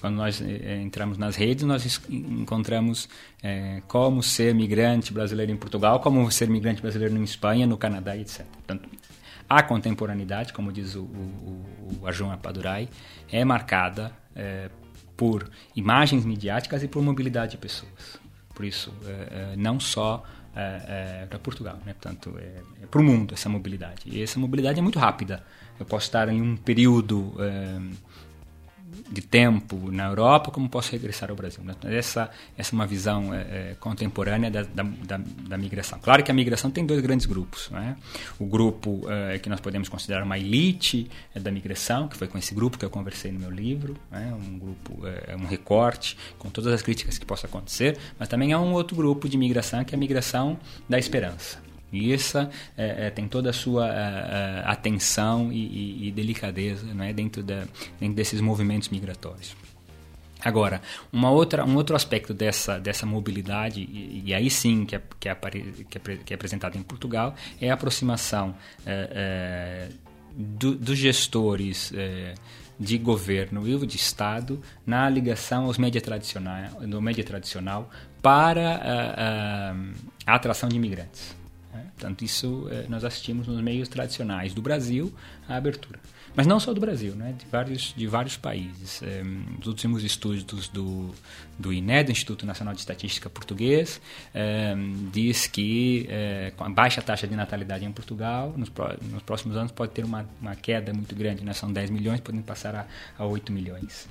Quando 0.00 0.16
nós 0.16 0.40
é, 0.40 0.80
entramos 0.80 1.18
nas 1.18 1.36
redes, 1.36 1.64
nós 1.64 2.00
encontramos 2.08 3.08
é, 3.42 3.82
como 3.86 4.22
ser 4.22 4.54
migrante 4.54 5.12
brasileiro 5.12 5.52
em 5.52 5.56
Portugal, 5.56 6.00
como 6.00 6.30
ser 6.30 6.48
migrante 6.48 6.80
brasileiro 6.80 7.14
em 7.16 7.22
Espanha, 7.22 7.66
no 7.66 7.76
Canadá, 7.76 8.16
etc. 8.16 8.46
Portanto, 8.46 8.88
a 9.48 9.62
contemporaneidade, 9.62 10.52
como 10.52 10.72
diz 10.72 10.94
o, 10.94 11.02
o, 11.02 11.98
o 12.00 12.06
Arjun 12.06 12.30
Apadurai, 12.30 12.88
é 13.30 13.44
marcada 13.44 14.12
é, 14.34 14.70
por 15.16 15.50
imagens 15.76 16.24
midiáticas 16.24 16.82
e 16.82 16.88
por 16.88 17.02
mobilidade 17.02 17.52
de 17.52 17.58
pessoas. 17.58 18.18
Por 18.54 18.64
isso, 18.64 18.94
é, 19.06 19.54
não 19.56 19.78
só 19.78 20.24
é, 20.54 21.26
para 21.28 21.38
Portugal, 21.38 21.78
né? 21.86 21.94
portanto, 21.94 22.34
é, 22.38 22.86
para 22.86 23.00
o 23.00 23.04
mundo 23.04 23.34
essa 23.34 23.48
mobilidade. 23.48 24.02
E 24.06 24.22
essa 24.22 24.38
mobilidade 24.38 24.78
é 24.78 24.82
muito 24.82 24.98
rápida. 24.98 25.42
Eu 25.78 25.86
posso 25.86 26.06
estar 26.06 26.28
em 26.28 26.42
um 26.42 26.56
período 26.56 27.34
de 29.10 29.20
tempo 29.20 29.90
na 29.90 30.06
Europa, 30.06 30.50
como 30.50 30.68
posso 30.68 30.92
regressar 30.92 31.30
ao 31.30 31.36
Brasil. 31.36 31.62
Né? 31.64 31.74
Essa, 31.84 32.30
essa 32.56 32.74
é 32.74 32.74
uma 32.74 32.86
visão 32.86 33.34
é, 33.34 33.40
é, 33.40 33.76
contemporânea 33.78 34.50
da, 34.50 34.62
da, 34.62 34.82
da, 35.48 35.58
migração. 35.58 35.98
Claro 36.00 36.22
que 36.22 36.30
a 36.30 36.34
migração 36.34 36.70
tem 36.70 36.84
dois 36.84 37.00
grandes 37.00 37.26
grupos. 37.26 37.68
Né? 37.70 37.96
O 38.38 38.46
grupo 38.46 39.02
é, 39.08 39.38
que 39.38 39.48
nós 39.48 39.60
podemos 39.60 39.88
considerar 39.88 40.22
uma 40.22 40.38
elite 40.38 41.10
é, 41.34 41.40
da 41.40 41.50
migração, 41.50 42.08
que 42.08 42.16
foi 42.16 42.28
com 42.28 42.38
esse 42.38 42.54
grupo 42.54 42.78
que 42.78 42.84
eu 42.84 42.90
conversei 42.90 43.32
no 43.32 43.40
meu 43.40 43.50
livro, 43.50 43.96
né? 44.10 44.32
um 44.34 44.58
grupo, 44.58 45.06
é, 45.06 45.36
um 45.36 45.46
recorte 45.46 46.16
com 46.38 46.50
todas 46.50 46.72
as 46.72 46.82
críticas 46.82 47.18
que 47.18 47.26
possa 47.26 47.46
acontecer, 47.46 47.98
mas 48.18 48.28
também 48.28 48.52
há 48.52 48.60
um 48.60 48.72
outro 48.72 48.96
grupo 48.96 49.28
de 49.28 49.36
migração 49.36 49.84
que 49.84 49.94
é 49.94 49.96
a 49.96 49.98
migração 49.98 50.58
da 50.88 50.98
esperança. 50.98 51.69
E 51.92 52.12
é, 52.12 53.06
é, 53.06 53.10
tem 53.10 53.26
toda 53.26 53.50
a 53.50 53.52
sua 53.52 53.86
a, 53.86 54.60
a 54.60 54.72
atenção 54.72 55.52
e, 55.52 55.56
e, 55.56 56.08
e, 56.08 56.12
delicadeza 56.12 56.86
né, 56.94 57.12
dentro, 57.12 57.42
da, 57.42 57.64
dentro 57.98 58.14
desses 58.14 58.40
movimentos 58.40 58.88
migratórios. 58.88 59.56
Agora, 60.42 60.80
uma 61.12 61.30
outra, 61.30 61.64
um 61.64 61.76
outro 61.76 61.94
aspecto 61.94 62.32
dessa, 62.32 62.78
dessa 62.78 63.04
mobilidade, 63.04 63.80
e, 63.82 64.22
e 64.26 64.34
aí 64.34 64.50
sim 64.50 64.86
que 64.86 64.96
é, 64.96 65.02
que, 65.18 65.28
é, 65.28 65.32
é, 65.32 66.16
que 66.24 66.32
é 66.32 66.34
apresentado 66.34 66.76
em 66.78 66.82
Portugal, 66.82 67.34
é 67.60 67.70
a 67.70 67.74
aproximação 67.74 68.54
é, 68.86 69.88
é 69.90 70.10
do, 70.32 70.74
dos 70.74 70.96
gestores 70.96 71.92
é, 71.94 72.34
de 72.78 72.96
governo 72.96 73.68
e 73.68 73.86
de 73.86 73.96
Estado 73.96 74.62
na 74.86 75.08
ligação 75.10 75.66
aos 75.66 75.76
média 75.76 76.00
tradicional, 76.00 76.80
no 76.80 77.02
média 77.02 77.22
tradicional 77.22 77.90
para 78.22 78.76
a, 78.76 79.70
a, 79.70 79.74
a 80.26 80.34
atração 80.34 80.68
de 80.68 80.76
imigrantes. 80.76 81.39
Portanto, 82.00 82.22
isso 82.24 82.66
eh, 82.70 82.86
nós 82.88 83.04
assistimos 83.04 83.46
nos 83.46 83.60
meios 83.60 83.86
tradicionais 83.86 84.54
do 84.54 84.62
Brasil 84.62 85.12
à 85.46 85.56
abertura. 85.56 86.00
Mas 86.34 86.46
não 86.46 86.58
só 86.58 86.72
do 86.72 86.80
Brasil, 86.80 87.14
né? 87.14 87.34
de, 87.36 87.44
vários, 87.44 87.92
de 87.94 88.06
vários 88.06 88.38
países. 88.38 89.02
Eh, 89.02 89.22
os 89.60 89.66
últimos 89.66 90.02
estudos 90.02 90.68
do, 90.68 91.14
do 91.58 91.70
INE, 91.70 92.04
do 92.04 92.10
Instituto 92.10 92.46
Nacional 92.46 92.72
de 92.72 92.80
Estatística 92.80 93.28
Português, 93.28 94.00
eh, 94.32 94.74
diz 95.12 95.46
que 95.46 96.08
com 96.56 96.64
a 96.64 96.70
baixa 96.70 97.02
taxa 97.02 97.26
de 97.26 97.36
natalidade 97.36 97.84
em 97.84 97.92
Portugal, 97.92 98.54
nos, 98.56 98.72
nos 99.12 99.22
próximos 99.22 99.58
anos 99.58 99.70
pode 99.70 99.92
ter 99.92 100.04
uma, 100.04 100.26
uma 100.40 100.56
queda 100.56 100.94
muito 100.94 101.14
grande, 101.14 101.44
né? 101.44 101.52
são 101.52 101.70
10 101.70 101.90
milhões, 101.90 102.20
podem 102.20 102.40
passar 102.40 102.74
a, 102.74 102.86
a 103.18 103.26
8 103.26 103.52
milhões. 103.52 104.08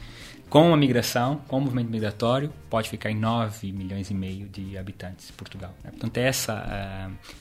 Com 0.49 0.73
a 0.73 0.77
migração, 0.77 1.41
com 1.47 1.59
o 1.59 1.61
movimento 1.61 1.91
migratório, 1.91 2.51
pode 2.71 2.89
ficar 2.89 3.11
em 3.11 3.15
9 3.15 3.71
milhões 3.71 4.09
e 4.09 4.15
meio 4.15 4.47
de 4.47 4.79
habitantes 4.79 5.29
em 5.29 5.33
Portugal. 5.33 5.75
Né? 5.83 5.91
Portanto, 5.91 6.17
é 6.17 6.23
essa 6.23 6.53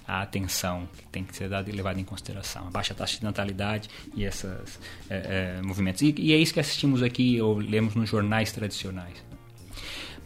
a, 0.06 0.16
a, 0.18 0.22
atenção 0.22 0.86
que 0.94 1.06
tem 1.06 1.24
que 1.24 1.34
ser 1.34 1.48
dada 1.48 1.70
e 1.70 1.72
levada 1.72 1.98
em 1.98 2.04
consideração. 2.04 2.68
A 2.68 2.70
baixa 2.70 2.92
taxa 2.92 3.18
de 3.18 3.24
natalidade 3.24 3.88
e 4.14 4.24
esses 4.24 4.78
é, 5.08 5.56
é, 5.58 5.62
movimentos. 5.62 6.02
E, 6.02 6.14
e, 6.18 6.34
é 6.34 6.36
isso 6.36 6.52
que 6.52 6.60
assistimos 6.60 7.02
aqui 7.02 7.40
ou 7.40 7.56
lemos 7.56 7.94
nos 7.94 8.10
jornais 8.10 8.52
tradicionais. 8.52 9.27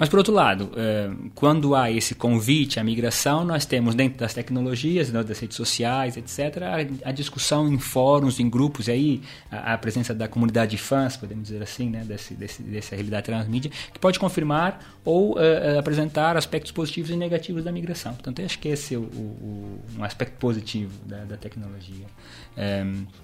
Mas, 0.02 0.08
por 0.08 0.18
outro 0.18 0.34
lado, 0.34 0.72
eh, 0.74 1.12
quando 1.32 1.76
há 1.76 1.88
esse 1.88 2.12
convite 2.16 2.80
à 2.80 2.82
migração, 2.82 3.44
nós 3.44 3.64
temos 3.64 3.94
dentro 3.94 4.18
das 4.18 4.34
tecnologias, 4.34 5.12
né, 5.12 5.22
das 5.22 5.38
redes 5.38 5.56
sociais, 5.56 6.16
etc., 6.16 6.60
a 7.04 7.12
discussão 7.12 7.72
em 7.72 7.78
fóruns, 7.78 8.40
em 8.40 8.50
grupos, 8.50 8.88
e 8.88 8.90
aí 8.90 9.22
a 9.48 9.78
presença 9.78 10.12
da 10.12 10.26
comunidade 10.26 10.72
de 10.72 10.76
fãs, 10.76 11.16
podemos 11.16 11.44
dizer 11.44 11.62
assim, 11.62 11.88
né, 11.88 12.02
desse, 12.04 12.34
desse, 12.34 12.64
dessa 12.64 12.96
realidade 12.96 13.26
transmídia, 13.26 13.70
que 13.92 14.00
pode 14.00 14.18
confirmar 14.18 14.84
ou 15.04 15.34
uh, 15.34 15.78
apresentar 15.78 16.36
aspectos 16.36 16.72
positivos 16.72 17.08
e 17.12 17.16
negativos 17.16 17.62
da 17.62 17.70
migração. 17.70 18.12
Portanto, 18.14 18.40
eu 18.40 18.46
acho 18.46 18.58
que 18.58 18.68
esse 18.68 18.96
é 18.96 18.98
o, 18.98 19.02
o, 19.02 19.80
um 19.96 20.02
aspecto 20.02 20.36
positivo 20.36 20.92
da, 21.06 21.18
da 21.24 21.36
tecnologia. 21.36 22.06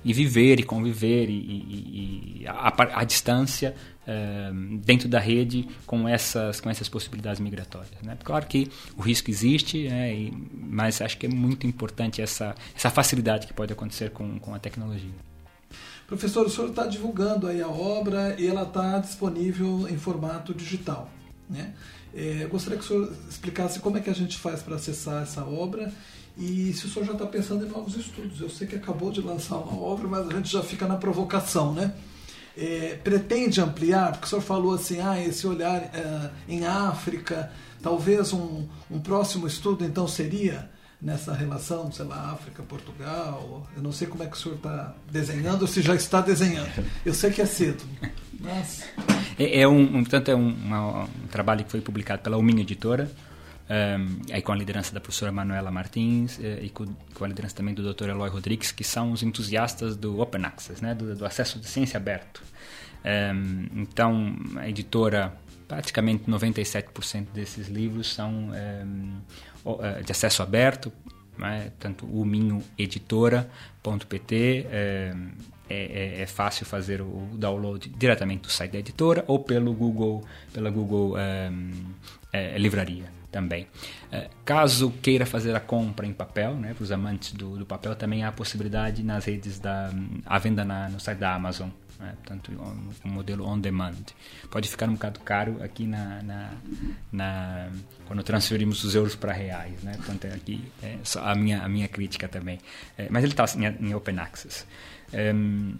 E 0.04 0.12
viver 0.12 0.58
e 0.58 0.62
conviver 0.62 1.28
e, 1.28 1.34
e, 1.34 2.42
e 2.42 2.46
a, 2.46 2.52
a, 2.52 3.00
a 3.00 3.04
distância 3.04 3.74
dentro 4.80 5.08
da 5.08 5.18
rede 5.18 5.68
com 5.86 6.08
essas, 6.08 6.60
com 6.60 6.70
essas 6.70 6.88
possibilidades 6.88 7.40
migratórias. 7.40 7.90
Né? 8.02 8.16
Claro 8.24 8.46
que 8.46 8.70
o 8.96 9.02
risco 9.02 9.30
existe, 9.30 9.88
né? 9.88 10.14
e, 10.14 10.32
mas 10.52 11.00
acho 11.00 11.18
que 11.18 11.26
é 11.26 11.28
muito 11.28 11.66
importante 11.66 12.22
essa, 12.22 12.54
essa 12.74 12.90
facilidade 12.90 13.46
que 13.46 13.52
pode 13.52 13.72
acontecer 13.72 14.10
com, 14.10 14.38
com 14.38 14.54
a 14.54 14.58
tecnologia. 14.58 15.10
Professor, 16.06 16.46
o 16.46 16.50
senhor 16.50 16.70
está 16.70 16.86
divulgando 16.86 17.46
aí 17.46 17.60
a 17.60 17.68
obra 17.68 18.34
e 18.38 18.46
ela 18.46 18.62
está 18.62 18.98
disponível 18.98 19.86
em 19.90 19.98
formato 19.98 20.54
digital. 20.54 21.10
Né? 21.48 21.74
É, 22.14 22.46
gostaria 22.50 22.78
que 22.78 22.84
o 22.84 22.88
senhor 22.88 23.12
explicasse 23.28 23.78
como 23.80 23.98
é 23.98 24.00
que 24.00 24.08
a 24.08 24.14
gente 24.14 24.38
faz 24.38 24.62
para 24.62 24.76
acessar 24.76 25.22
essa 25.22 25.44
obra 25.44 25.92
e 26.38 26.72
se 26.72 26.86
o 26.86 26.88
senhor 26.88 27.04
já 27.04 27.12
está 27.12 27.26
pensando 27.26 27.66
em 27.66 27.68
novos 27.68 27.94
estudos. 27.94 28.40
Eu 28.40 28.48
sei 28.48 28.66
que 28.66 28.76
acabou 28.76 29.10
de 29.10 29.20
lançar 29.20 29.56
uma 29.56 29.78
obra, 29.78 30.08
mas 30.08 30.26
a 30.28 30.32
gente 30.32 30.50
já 30.50 30.62
fica 30.62 30.86
na 30.86 30.96
provocação, 30.96 31.74
né? 31.74 31.92
É, 32.58 32.98
pretende 33.02 33.60
ampliar? 33.60 34.10
Porque 34.12 34.26
o 34.26 34.28
senhor 34.28 34.42
falou 34.42 34.74
assim, 34.74 35.00
ah, 35.00 35.22
esse 35.22 35.46
olhar 35.46 35.76
é, 35.76 36.30
em 36.48 36.66
África, 36.66 37.52
talvez 37.80 38.32
um, 38.32 38.66
um 38.90 38.98
próximo 38.98 39.46
estudo 39.46 39.84
então 39.84 40.08
seria 40.08 40.68
nessa 41.00 41.32
relação, 41.32 41.92
sei 41.92 42.04
lá, 42.04 42.32
África, 42.32 42.62
Portugal. 42.64 43.66
Eu 43.76 43.82
não 43.82 43.92
sei 43.92 44.08
como 44.08 44.24
é 44.24 44.26
que 44.26 44.36
o 44.36 44.40
senhor 44.40 44.56
está 44.56 44.94
desenhando 45.10 45.62
ou 45.62 45.68
se 45.68 45.80
já 45.80 45.94
está 45.94 46.20
desenhando. 46.20 46.84
Eu 47.06 47.14
sei 47.14 47.30
que 47.30 47.40
é 47.40 47.46
cedo. 47.46 47.84
Mas... 48.40 48.84
É, 49.38 49.60
é 49.60 49.68
um, 49.68 50.02
portanto, 50.02 50.28
é 50.28 50.34
um, 50.34 50.48
um, 50.48 51.06
trabalho 51.30 51.64
que 51.64 51.70
foi 51.70 51.80
publicado 51.80 52.22
pela 52.22 52.36
Uminha 52.36 52.62
Editora, 52.62 53.08
um, 53.68 54.20
aí 54.32 54.40
com 54.40 54.52
a 54.52 54.56
liderança 54.56 54.94
da 54.94 55.00
professora 55.00 55.30
Manuela 55.30 55.70
Martins 55.70 56.40
eh, 56.40 56.60
e 56.62 56.70
com, 56.70 56.86
com, 57.12 57.24
a 57.24 57.28
liderança 57.28 57.54
também 57.54 57.74
do 57.74 57.92
Dr. 57.92 58.08
Eloy 58.08 58.30
Rodrigues, 58.30 58.72
que 58.72 58.82
são 58.82 59.12
os 59.12 59.22
entusiastas 59.22 59.94
do 59.94 60.18
Open 60.20 60.42
Access, 60.46 60.82
né, 60.82 60.94
do, 60.94 61.14
do 61.14 61.26
acesso 61.26 61.58
de 61.58 61.68
ciência 61.68 61.98
aberto. 61.98 62.42
Um, 63.04 63.82
então, 63.82 64.34
a 64.56 64.66
editora, 64.68 65.36
praticamente 65.66 66.24
97% 66.24 67.26
desses 67.34 67.68
livros 67.68 68.14
são 68.14 68.32
um, 68.32 69.20
eh, 69.82 70.02
de 70.02 70.12
acesso 70.12 70.42
aberto, 70.42 70.90
né, 71.36 71.70
tanto 71.78 72.06
o 72.06 72.24
minhoeditora.pt 72.24 74.66
é, 74.70 75.14
é, 75.68 76.22
é, 76.22 76.26
fácil 76.26 76.64
fazer 76.64 77.02
o 77.02 77.28
download 77.34 77.86
diretamente 77.90 78.44
do 78.44 78.50
site 78.50 78.72
da 78.72 78.78
editora 78.78 79.26
ou 79.28 79.40
pelo 79.40 79.74
Google, 79.74 80.24
pela 80.54 80.70
Google 80.70 81.16
é, 82.32 82.56
Livraria 82.56 83.17
também. 83.30 83.66
É, 84.10 84.28
caso 84.44 84.90
queira 85.02 85.26
fazer 85.26 85.54
a 85.54 85.60
compra 85.60 86.06
em 86.06 86.12
papel, 86.12 86.54
né, 86.54 86.74
para 86.74 86.82
os 86.82 86.92
amantes 86.92 87.32
do, 87.32 87.58
do, 87.58 87.66
papel, 87.66 87.94
também 87.94 88.24
há 88.24 88.28
a 88.28 88.32
possibilidade 88.32 89.02
nas 89.02 89.24
redes 89.24 89.58
da 89.58 89.90
a 90.24 90.38
venda 90.38 90.64
na, 90.64 90.88
no 90.88 90.98
site 90.98 91.18
da 91.18 91.34
Amazon. 91.34 91.68
Né, 91.98 92.14
portanto, 92.18 92.52
um 93.04 93.08
modelo 93.08 93.44
on 93.44 93.58
demand. 93.58 93.96
Pode 94.50 94.68
ficar 94.68 94.88
um 94.88 94.92
bocado 94.92 95.18
caro 95.20 95.60
aqui 95.62 95.84
na, 95.84 96.22
na, 96.22 96.50
na 97.10 97.68
quando 98.06 98.22
transferimos 98.22 98.84
os 98.84 98.94
euros 98.94 99.16
para 99.16 99.32
reais. 99.32 99.82
Né, 99.82 99.92
portanto, 99.96 100.26
é 100.26 100.34
aqui 100.34 100.64
é 100.80 100.96
a 101.16 101.34
minha, 101.34 101.60
a 101.60 101.68
minha 101.68 101.88
crítica 101.88 102.28
também. 102.28 102.60
É, 102.96 103.08
mas 103.10 103.24
ele 103.24 103.32
está 103.32 103.46
em, 103.56 103.88
em 103.88 103.94
open 103.94 104.18
access. 104.20 104.64
Um, 105.12 105.74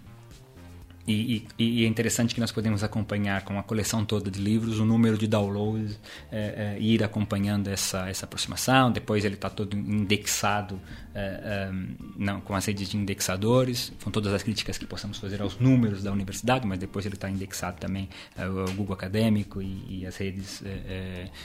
e, 1.09 1.47
e, 1.57 1.81
e, 1.81 1.85
é 1.85 1.87
interessante 1.87 2.35
que 2.35 2.39
nós 2.39 2.51
podemos 2.51 2.83
acompanhar 2.83 3.43
com 3.43 3.57
a 3.57 3.63
coleção 3.63 4.05
toda 4.05 4.29
de 4.29 4.39
livros 4.39 4.79
o 4.79 4.85
número 4.85 5.17
de 5.17 5.25
downloads, 5.25 5.99
é, 6.31 6.75
é, 6.77 6.79
ir 6.79 7.03
acompanhando 7.03 7.67
essa, 7.67 8.07
essa 8.07 8.25
aproximação. 8.25 8.91
Depois 8.91 9.25
ele 9.25 9.33
está 9.33 9.49
todo 9.49 9.75
indexado 9.75 10.79
é, 11.15 11.71
não, 12.15 12.39
com 12.41 12.53
as 12.53 12.63
redes 12.67 12.89
de 12.89 12.97
indexadores, 12.97 13.91
com 14.03 14.11
todas 14.11 14.31
as 14.31 14.43
críticas 14.43 14.77
que 14.77 14.85
possamos 14.85 15.17
fazer 15.17 15.41
aos 15.41 15.57
números 15.57 16.03
da 16.03 16.11
universidade, 16.11 16.67
mas 16.67 16.77
depois 16.77 17.07
ele 17.07 17.15
está 17.15 17.27
indexado 17.27 17.79
também 17.79 18.07
ao 18.37 18.71
Google 18.75 18.93
Acadêmico 18.93 19.63
e, 19.63 20.01
e 20.01 20.05
as 20.05 20.15
redes 20.15 20.61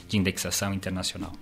de 0.06 0.18
indexação 0.18 0.74
internacional. 0.74 1.32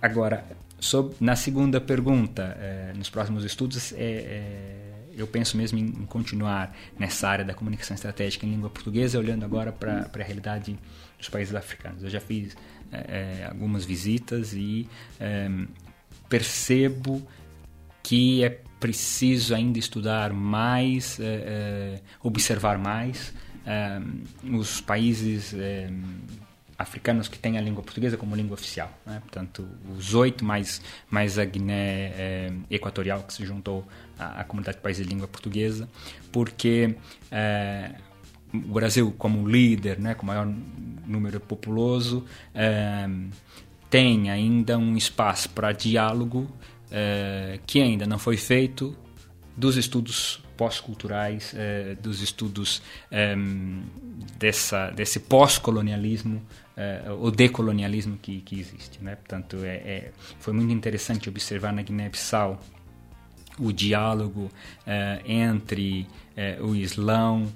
Agora, 0.00 0.42
sobre, 0.80 1.16
na 1.20 1.36
segunda 1.36 1.82
pergunta, 1.82 2.56
nos 2.96 3.10
próximos 3.10 3.44
estudos, 3.44 3.92
é 3.94 4.91
eu 5.16 5.26
penso 5.26 5.56
mesmo 5.56 5.78
em, 5.78 5.90
continuar 6.06 6.74
nessa 6.98 7.28
área 7.28 7.44
da 7.44 7.54
comunicação 7.54 7.94
estratégica 7.94 8.46
em 8.46 8.50
língua 8.50 8.70
portuguesa, 8.70 9.18
olhando 9.18 9.44
agora 9.44 9.72
para 9.72 10.08
a 10.12 10.22
realidade 10.22 10.78
dos 11.18 11.28
países 11.28 11.54
africanos. 11.54 12.02
Eu 12.02 12.10
já 12.10 12.20
fiz 12.20 12.56
é, 12.90 13.46
algumas 13.48 13.84
visitas 13.84 14.52
e 14.52 14.88
é, 15.20 15.50
percebo 16.28 17.26
que 18.02 18.42
é 18.42 18.60
preciso 18.80 19.54
ainda 19.54 19.78
estudar 19.78 20.32
mais, 20.32 21.16
observar 22.20 22.76
mais 22.76 23.32
os 24.52 24.80
países 24.80 25.54
africanos 26.82 27.28
que 27.28 27.38
têm 27.38 27.56
a 27.56 27.60
língua 27.60 27.82
portuguesa 27.82 28.16
como 28.16 28.36
língua 28.36 28.54
oficial. 28.54 28.92
Né? 29.06 29.20
Portanto, 29.20 29.66
os 29.96 30.14
oito 30.14 30.44
mais, 30.44 30.82
mais 31.10 31.38
a 31.38 31.44
Guiné 31.44 32.12
eh, 32.14 32.52
Equatorial 32.70 33.22
que 33.22 33.32
se 33.32 33.44
juntou 33.46 33.86
à, 34.18 34.40
à, 34.40 34.44
comunidade 34.44 34.76
de 34.78 34.82
países 34.82 35.06
de 35.06 35.12
língua 35.12 35.26
portuguesa, 35.26 35.88
porque 36.30 36.96
eh, 37.30 37.92
o 38.52 38.74
Brasil, 38.74 39.12
como 39.16 39.48
líder, 39.48 39.98
né, 39.98 40.14
com 40.14 40.26
maior 40.26 40.46
número 41.06 41.40
populoso, 41.40 42.24
eh, 42.54 43.08
tem 43.88 44.30
ainda 44.30 44.76
um 44.78 44.96
espaço 44.96 45.50
para 45.50 45.72
diálogo 45.72 46.50
eh, 46.90 47.58
que 47.66 47.80
ainda 47.80 48.06
não 48.06 48.18
foi 48.18 48.36
feito 48.36 48.96
dos 49.56 49.76
estudos 49.76 50.42
pós-culturais, 50.56 51.54
eh, 51.56 51.96
dos 52.02 52.20
estudos 52.20 52.82
dessa, 54.38 54.90
desse 54.90 55.20
pós-colonialismo 55.20 56.42
uh, 56.76 57.24
o 57.24 57.30
decolonialismo 57.30 58.16
que, 58.16 58.40
que 58.40 58.58
existe. 58.58 59.02
Né? 59.02 59.16
Portanto, 59.16 59.58
é, 59.62 59.76
é, 59.76 60.12
foi 60.38 60.52
muito 60.52 60.72
interessante 60.72 61.28
observar 61.28 61.72
na 61.72 61.82
Guiné-Bissau 61.82 62.60
o 63.58 63.72
diálogo 63.72 64.42
uh, 64.42 64.50
entre 65.24 66.06
uh, 66.60 66.64
o 66.64 66.74
Islão, 66.74 67.52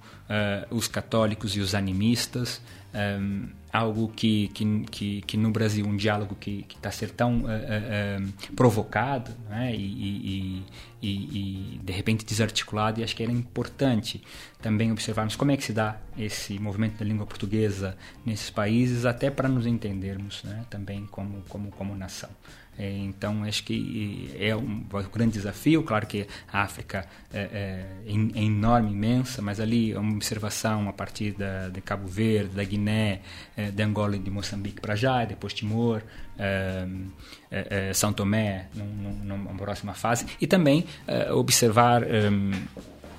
os 0.73 0.89
católicos 0.89 1.55
e 1.57 1.61
os 1.61 1.73
animistas, 1.73 2.61
um, 2.93 3.49
algo 3.77 4.09
que, 4.09 4.49
que, 4.49 4.81
que, 4.91 5.23
que, 5.23 5.37
no 5.37 5.51
Brasil, 5.51 5.87
um 5.87 5.97
diálogo 5.97 6.35
que 6.35 6.65
está 6.69 6.91
ser 6.91 7.11
tão 7.11 7.41
uh, 7.41 7.47
uh, 7.47 8.53
provocado 8.55 9.31
né? 9.51 9.75
e, 9.75 9.79
e, 9.79 10.65
e, 11.03 11.09
e, 11.09 11.81
de 11.83 11.93
repente 11.93 12.25
desarticulado, 12.25 13.01
e 13.01 13.05
acho 13.05 13.15
que 13.15 13.23
era 13.23 13.31
importante 13.31 14.23
também 14.63 14.91
observarmos 14.91 15.37
como 15.37 15.51
é 15.51 15.57
que 15.57 15.65
se 15.65 15.73
dá 15.73 15.99
esse 16.17 16.59
movimento 16.59 16.99
da 16.99 17.05
língua 17.05 17.27
portuguesa 17.27 17.97
nesses 18.25 18.49
países, 18.49 19.05
até 19.05 19.31
para 19.31 19.49
nos 19.49 19.67
entendermos 19.67 20.43
né? 20.43 20.65
também 20.71 21.07
como, 21.07 21.43
como, 21.49 21.71
como 21.71 21.95
nação. 21.95 22.31
É, 22.79 22.91
então, 22.91 23.45
acho 23.45 23.65
que 23.65 24.31
é 24.39 24.55
um, 24.55 24.61
um, 24.61 25.11
grande 25.13 25.33
desafio. 25.33 25.83
Claro 25.83 26.07
que 26.07 26.27
a 26.53 26.63
África 26.63 27.07
é, 27.33 27.39
é, 27.39 27.87
é, 28.07 28.43
enorme, 28.43 28.93
imensa, 28.93 29.41
mas 29.41 29.61
ali 29.61 29.93
é 29.93 29.99
uma 29.99 30.13
observação 30.13 30.89
a 30.89 30.93
partir 30.93 31.33
da, 31.33 31.69
de 31.69 31.81
Cabo 31.81 32.07
Verde, 32.07 32.55
da 32.55 32.65
Guiné, 32.65 33.21
é, 33.57 33.71
de 33.71 33.83
Angola 33.83 34.17
e 34.17 34.19
de 34.19 34.31
Moçambique 34.31 34.81
para 34.81 34.95
já, 34.95 35.25
depois 35.25 35.55
Timor, 35.55 36.03
é, 36.39 36.87
é, 37.51 37.93
São 37.95 38.13
Tomé, 38.13 38.67
num, 38.75 39.25
numa 39.25 39.55
próxima 39.55 39.95
fase, 39.95 40.27
e 40.41 40.47
também 40.47 40.85
observar. 41.33 42.03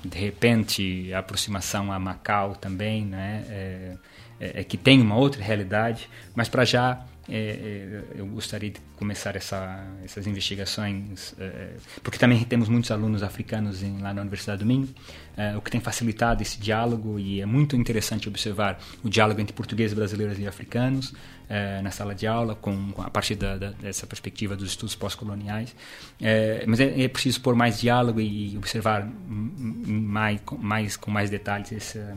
de 0.04 0.18
repente, 0.18 1.12
a 1.12 1.18
aproximação 1.18 1.90
a 1.92 1.98
Macau 1.98 2.54
também, 2.54 3.04
né? 3.04 3.98
é, 4.40 4.62
que 4.64 4.76
tem 4.76 5.00
uma 5.00 5.16
outra 5.16 5.42
realidade, 5.42 6.08
mas 6.34 6.48
para 6.48 6.64
já 6.64 7.04
é, 7.28 7.36
é, 7.36 8.20
eu 8.20 8.26
gostaria 8.26 8.70
de 8.70 8.80
começar 8.96 9.36
essa, 9.36 9.86
essas 10.02 10.26
investigações, 10.26 11.34
é, 11.38 11.74
porque 12.02 12.18
também 12.18 12.42
temos 12.44 12.68
muitos 12.68 12.90
alunos 12.90 13.22
africanos 13.22 13.82
em, 13.82 13.98
lá 13.98 14.14
na 14.14 14.22
Universidade 14.22 14.60
do 14.60 14.66
Minho, 14.66 14.88
é, 15.36 15.56
o 15.56 15.60
que 15.60 15.70
tem 15.70 15.80
facilitado 15.80 16.42
esse 16.42 16.58
diálogo 16.58 17.18
e 17.18 17.40
é 17.40 17.46
muito 17.46 17.76
interessante 17.76 18.28
observar 18.28 18.78
o 19.04 19.10
diálogo 19.10 19.40
entre 19.40 19.52
portugueses, 19.52 19.94
brasileiros 19.94 20.38
e 20.38 20.46
africanos 20.46 21.12
é, 21.48 21.82
na 21.82 21.90
sala 21.90 22.14
de 22.14 22.26
aula, 22.26 22.54
com, 22.54 22.92
com 22.92 23.02
a 23.02 23.10
partir 23.10 23.34
da, 23.34 23.56
da, 23.58 23.70
dessa 23.70 24.06
perspectiva 24.06 24.56
dos 24.56 24.70
estudos 24.70 24.94
pós-coloniais. 24.94 25.76
É, 26.20 26.64
mas 26.66 26.80
é, 26.80 27.08
preciso 27.08 27.40
pôr 27.42 27.54
mais 27.54 27.78
diálogo 27.78 28.20
e 28.20 28.56
observar 28.56 29.06
mais, 29.26 30.40
mais 30.58 30.96
com 30.96 31.10
mais 31.10 31.28
detalhes 31.28 31.72
essa 31.72 32.14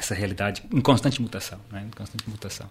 essa 0.00 0.14
realidade 0.14 0.62
em 0.72 0.80
constante 0.80 1.20
mutação, 1.20 1.58
né? 1.70 1.86
em 1.86 1.96
constante 1.96 2.28
mutação. 2.28 2.68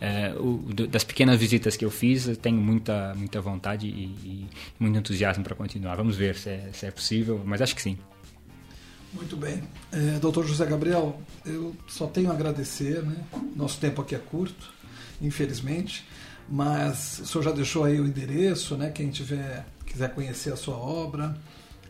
É, 0.00 0.34
o, 0.36 0.58
das 0.88 1.04
pequenas 1.04 1.38
visitas 1.38 1.76
que 1.76 1.84
eu 1.84 1.90
fiz, 1.90 2.26
eu 2.26 2.36
tenho 2.36 2.60
muita 2.60 3.14
muita 3.14 3.40
vontade 3.40 3.86
e, 3.86 4.04
e 4.24 4.48
muito 4.78 4.98
entusiasmo 4.98 5.44
para 5.44 5.54
continuar. 5.54 5.94
Vamos 5.96 6.16
ver 6.16 6.34
se 6.36 6.50
é, 6.50 6.70
se 6.72 6.86
é, 6.86 6.90
possível, 6.90 7.40
mas 7.44 7.62
acho 7.62 7.74
que 7.74 7.82
sim. 7.82 7.96
Muito 9.12 9.36
bem, 9.36 9.62
é, 9.92 10.18
doutor 10.18 10.46
José 10.46 10.64
Gabriel, 10.64 11.20
eu 11.44 11.76
só 11.86 12.06
tenho 12.06 12.30
a 12.30 12.34
agradecer, 12.34 13.02
né? 13.02 13.16
Nosso 13.54 13.78
tempo 13.78 14.00
aqui 14.00 14.14
é 14.14 14.18
curto, 14.18 14.72
infelizmente, 15.20 16.04
mas 16.48 17.20
o 17.20 17.26
senhor 17.26 17.44
já 17.44 17.52
deixou 17.52 17.84
aí 17.84 18.00
o 18.00 18.06
endereço, 18.06 18.74
né? 18.76 18.90
Quem 18.90 19.10
tiver 19.10 19.66
quiser 19.84 20.14
conhecer 20.14 20.52
a 20.52 20.56
sua 20.56 20.76
obra, 20.76 21.36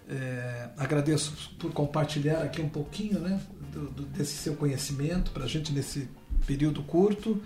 é, 0.09 0.69
agradeço 0.77 1.55
por 1.59 1.73
compartilhar 1.73 2.43
aqui 2.43 2.61
um 2.61 2.69
pouquinho 2.69 3.19
né, 3.21 3.41
do, 3.73 3.89
do, 3.91 4.03
desse 4.05 4.35
seu 4.35 4.55
conhecimento 4.55 5.31
para 5.31 5.45
a 5.45 5.49
gente 5.49 5.73
nesse 5.73 6.09
período 6.47 6.83
curto. 6.83 7.43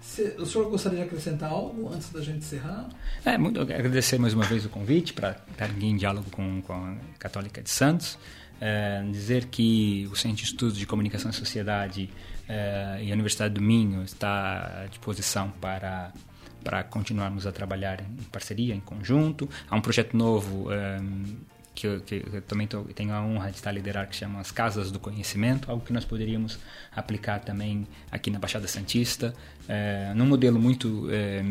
Se, 0.00 0.34
o 0.38 0.46
senhor 0.46 0.70
gostaria 0.70 0.98
de 1.00 1.04
acrescentar 1.04 1.50
algo 1.50 1.92
antes 1.92 2.10
da 2.10 2.20
gente 2.20 2.38
encerrar? 2.38 2.88
É, 3.24 3.36
muito, 3.36 3.60
agradecer 3.60 4.18
mais 4.18 4.34
uma 4.34 4.44
vez 4.44 4.64
o 4.64 4.68
convite 4.68 5.12
para 5.12 5.36
estar 5.50 5.70
em 5.82 5.96
diálogo 5.96 6.30
com, 6.30 6.62
com 6.62 6.72
a 6.72 6.96
Católica 7.18 7.62
de 7.62 7.70
Santos. 7.70 8.18
É, 8.60 9.02
dizer 9.10 9.46
que 9.46 10.08
o 10.10 10.16
Centro 10.16 10.38
de 10.38 10.44
Estudos 10.44 10.78
de 10.78 10.86
Comunicação 10.86 11.30
e 11.30 11.34
Sociedade 11.34 12.08
é, 12.48 13.00
e 13.02 13.10
a 13.10 13.14
Universidade 13.14 13.54
do 13.54 13.60
Minho 13.60 14.02
está 14.02 14.84
à 14.84 14.86
disposição 14.86 15.50
para 15.60 16.12
para 16.62 16.82
continuarmos 16.82 17.46
a 17.46 17.52
trabalhar 17.52 18.00
em 18.00 18.24
parceria, 18.24 18.74
em 18.74 18.80
conjunto. 18.80 19.48
Há 19.70 19.76
um 19.76 19.80
projeto 19.80 20.16
novo 20.16 20.72
é, 20.72 20.98
que 21.76 21.86
eu, 21.86 22.00
que 22.00 22.24
eu 22.32 22.42
também 22.42 22.66
tô, 22.66 22.82
tenho 22.84 23.12
a 23.12 23.20
honra 23.20 23.50
de 23.50 23.58
estar 23.58 23.70
liderar, 23.70 24.08
que 24.08 24.16
chama 24.16 24.40
as 24.40 24.50
Casas 24.50 24.90
do 24.90 24.98
Conhecimento, 24.98 25.70
algo 25.70 25.84
que 25.84 25.92
nós 25.92 26.06
poderíamos 26.06 26.58
aplicar 26.90 27.38
também 27.40 27.86
aqui 28.10 28.30
na 28.30 28.38
Baixada 28.38 28.66
Santista, 28.66 29.34
é, 29.68 30.12
num 30.14 30.24
modelo 30.24 30.58
muito 30.58 31.06
é, 31.10 31.44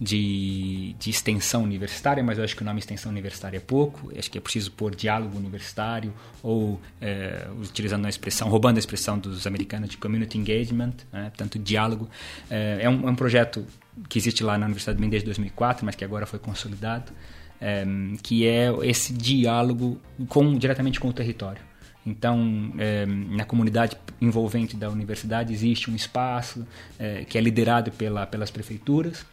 de, 0.00 0.96
de 0.98 1.10
extensão 1.10 1.62
universitária, 1.62 2.24
mas 2.24 2.38
eu 2.38 2.44
acho 2.44 2.56
que 2.56 2.62
o 2.62 2.64
nome 2.64 2.78
extensão 2.78 3.12
universitária 3.12 3.58
é 3.58 3.60
pouco, 3.60 4.10
acho 4.18 4.30
que 4.30 4.38
é 4.38 4.40
preciso 4.40 4.72
pôr 4.72 4.96
diálogo 4.96 5.36
universitário, 5.36 6.14
ou 6.42 6.80
é, 6.98 7.46
utilizando 7.60 8.06
a 8.06 8.08
expressão, 8.08 8.48
roubando 8.48 8.78
a 8.78 8.80
expressão 8.80 9.18
dos 9.18 9.46
americanos 9.46 9.90
de 9.90 9.98
community 9.98 10.38
engagement, 10.38 10.94
né, 11.12 11.30
diálogo. 11.62 12.08
É, 12.48 12.88
um, 12.88 13.06
é 13.06 13.10
um 13.10 13.14
projeto 13.14 13.66
que 14.08 14.18
existe 14.18 14.42
lá 14.42 14.56
na 14.56 14.64
Universidade 14.64 14.96
de 14.96 15.00
Minas 15.00 15.10
desde 15.10 15.26
2004, 15.26 15.84
mas 15.84 15.94
que 15.94 16.04
agora 16.04 16.24
foi 16.24 16.38
consolidado 16.38 17.12
é, 17.60 17.84
que 18.22 18.46
é 18.46 18.72
esse 18.82 19.12
diálogo 19.12 20.00
com, 20.28 20.56
diretamente 20.56 20.98
com 20.98 21.08
o 21.08 21.12
território. 21.12 21.62
Então, 22.04 22.72
é, 22.78 23.04
na 23.06 23.44
comunidade 23.44 23.96
envolvente 24.20 24.76
da 24.76 24.88
universidade 24.88 25.52
existe 25.52 25.90
um 25.90 25.94
espaço 25.94 26.66
é, 26.98 27.24
que 27.24 27.36
é 27.36 27.40
liderado 27.40 27.92
pela, 27.92 28.26
pelas 28.26 28.50
prefeituras, 28.50 29.26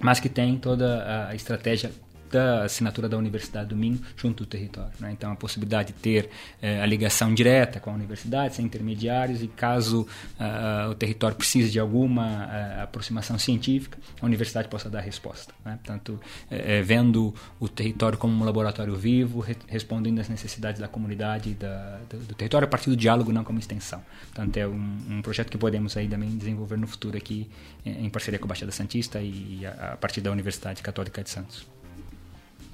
mas 0.00 0.18
que 0.18 0.28
tem 0.28 0.56
toda 0.56 1.28
a 1.28 1.34
estratégia 1.34 1.90
da 2.30 2.64
assinatura 2.64 3.08
da 3.08 3.16
Universidade 3.16 3.68
do 3.68 3.76
Minho 3.76 4.00
junto 4.16 4.44
do 4.44 4.46
território. 4.46 4.92
Né? 5.00 5.12
Então, 5.12 5.32
a 5.32 5.36
possibilidade 5.36 5.92
de 5.92 5.94
ter 5.94 6.30
eh, 6.60 6.80
a 6.80 6.86
ligação 6.86 7.34
direta 7.34 7.80
com 7.80 7.90
a 7.90 7.94
universidade, 7.94 8.54
sem 8.54 8.64
intermediários, 8.64 9.42
e 9.42 9.48
caso 9.48 10.06
uh, 10.38 10.90
o 10.90 10.94
território 10.94 11.36
precise 11.36 11.70
de 11.70 11.78
alguma 11.78 12.46
uh, 12.46 12.82
aproximação 12.82 13.38
científica, 13.38 13.98
a 14.20 14.26
universidade 14.26 14.68
possa 14.68 14.88
dar 14.88 15.00
resposta. 15.00 15.54
Né? 15.64 15.78
Portanto, 15.82 16.20
eh, 16.50 16.82
vendo 16.82 17.34
o 17.60 17.68
território 17.68 18.18
como 18.18 18.34
um 18.34 18.44
laboratório 18.44 18.94
vivo, 18.94 19.40
re 19.40 19.56
respondendo 19.68 20.20
às 20.20 20.28
necessidades 20.28 20.80
da 20.80 20.88
comunidade 20.88 21.50
e 21.50 21.54
da, 21.54 21.98
do, 22.08 22.18
do, 22.18 22.34
território 22.34 22.66
a 22.66 22.68
partir 22.68 22.90
do 22.90 22.96
diálogo, 22.96 23.32
não 23.32 23.44
como 23.44 23.58
extensão. 23.58 24.02
Portanto, 24.26 24.56
é 24.56 24.66
um, 24.66 24.98
um, 25.10 25.22
projeto 25.22 25.50
que 25.50 25.58
podemos 25.58 25.96
aí 25.96 26.08
também 26.08 26.36
desenvolver 26.36 26.76
no 26.76 26.86
futuro 26.86 27.16
aqui, 27.16 27.48
em 27.84 28.08
parceria 28.10 28.38
com 28.38 28.46
a 28.46 28.48
Baixada 28.48 28.72
Santista 28.72 29.20
e 29.20 29.64
a, 29.64 29.92
a 29.92 29.96
partir 29.96 30.20
da 30.20 30.30
Universidade 30.30 30.82
Católica 30.82 31.22
de 31.22 31.30
Santos. 31.30 31.66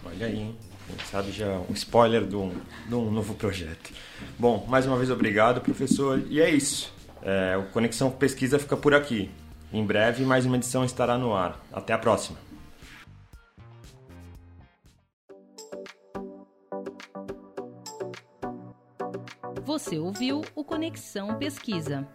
Olha 0.05 0.27
aí, 0.27 0.39
hein? 0.39 0.57
Quem 0.87 1.07
sabe 1.07 1.31
já 1.31 1.47
um 1.47 1.73
spoiler 1.73 2.27
de 2.27 2.37
um, 2.37 2.53
de 2.87 2.95
um 2.95 3.11
novo 3.11 3.35
projeto. 3.35 3.93
Bom, 4.39 4.67
mais 4.69 4.87
uma 4.87 4.97
vez 4.97 5.11
obrigado, 5.11 5.61
professor. 5.61 6.23
E 6.29 6.41
é 6.41 6.51
isso. 6.51 6.93
É, 7.23 7.57
o 7.57 7.65
Conexão 7.73 8.11
Pesquisa 8.11 8.59
fica 8.59 8.77
por 8.77 8.95
aqui. 8.95 9.31
Em 9.73 9.85
breve, 9.85 10.25
mais 10.25 10.45
uma 10.45 10.57
edição 10.57 10.85
estará 10.85 11.17
no 11.17 11.35
ar. 11.35 11.65
Até 11.73 11.93
a 11.93 11.99
próxima. 11.99 12.39
Você 19.65 19.99
ouviu 19.99 20.43
o 20.55 20.65
Conexão 20.65 21.39
Pesquisa 21.39 22.07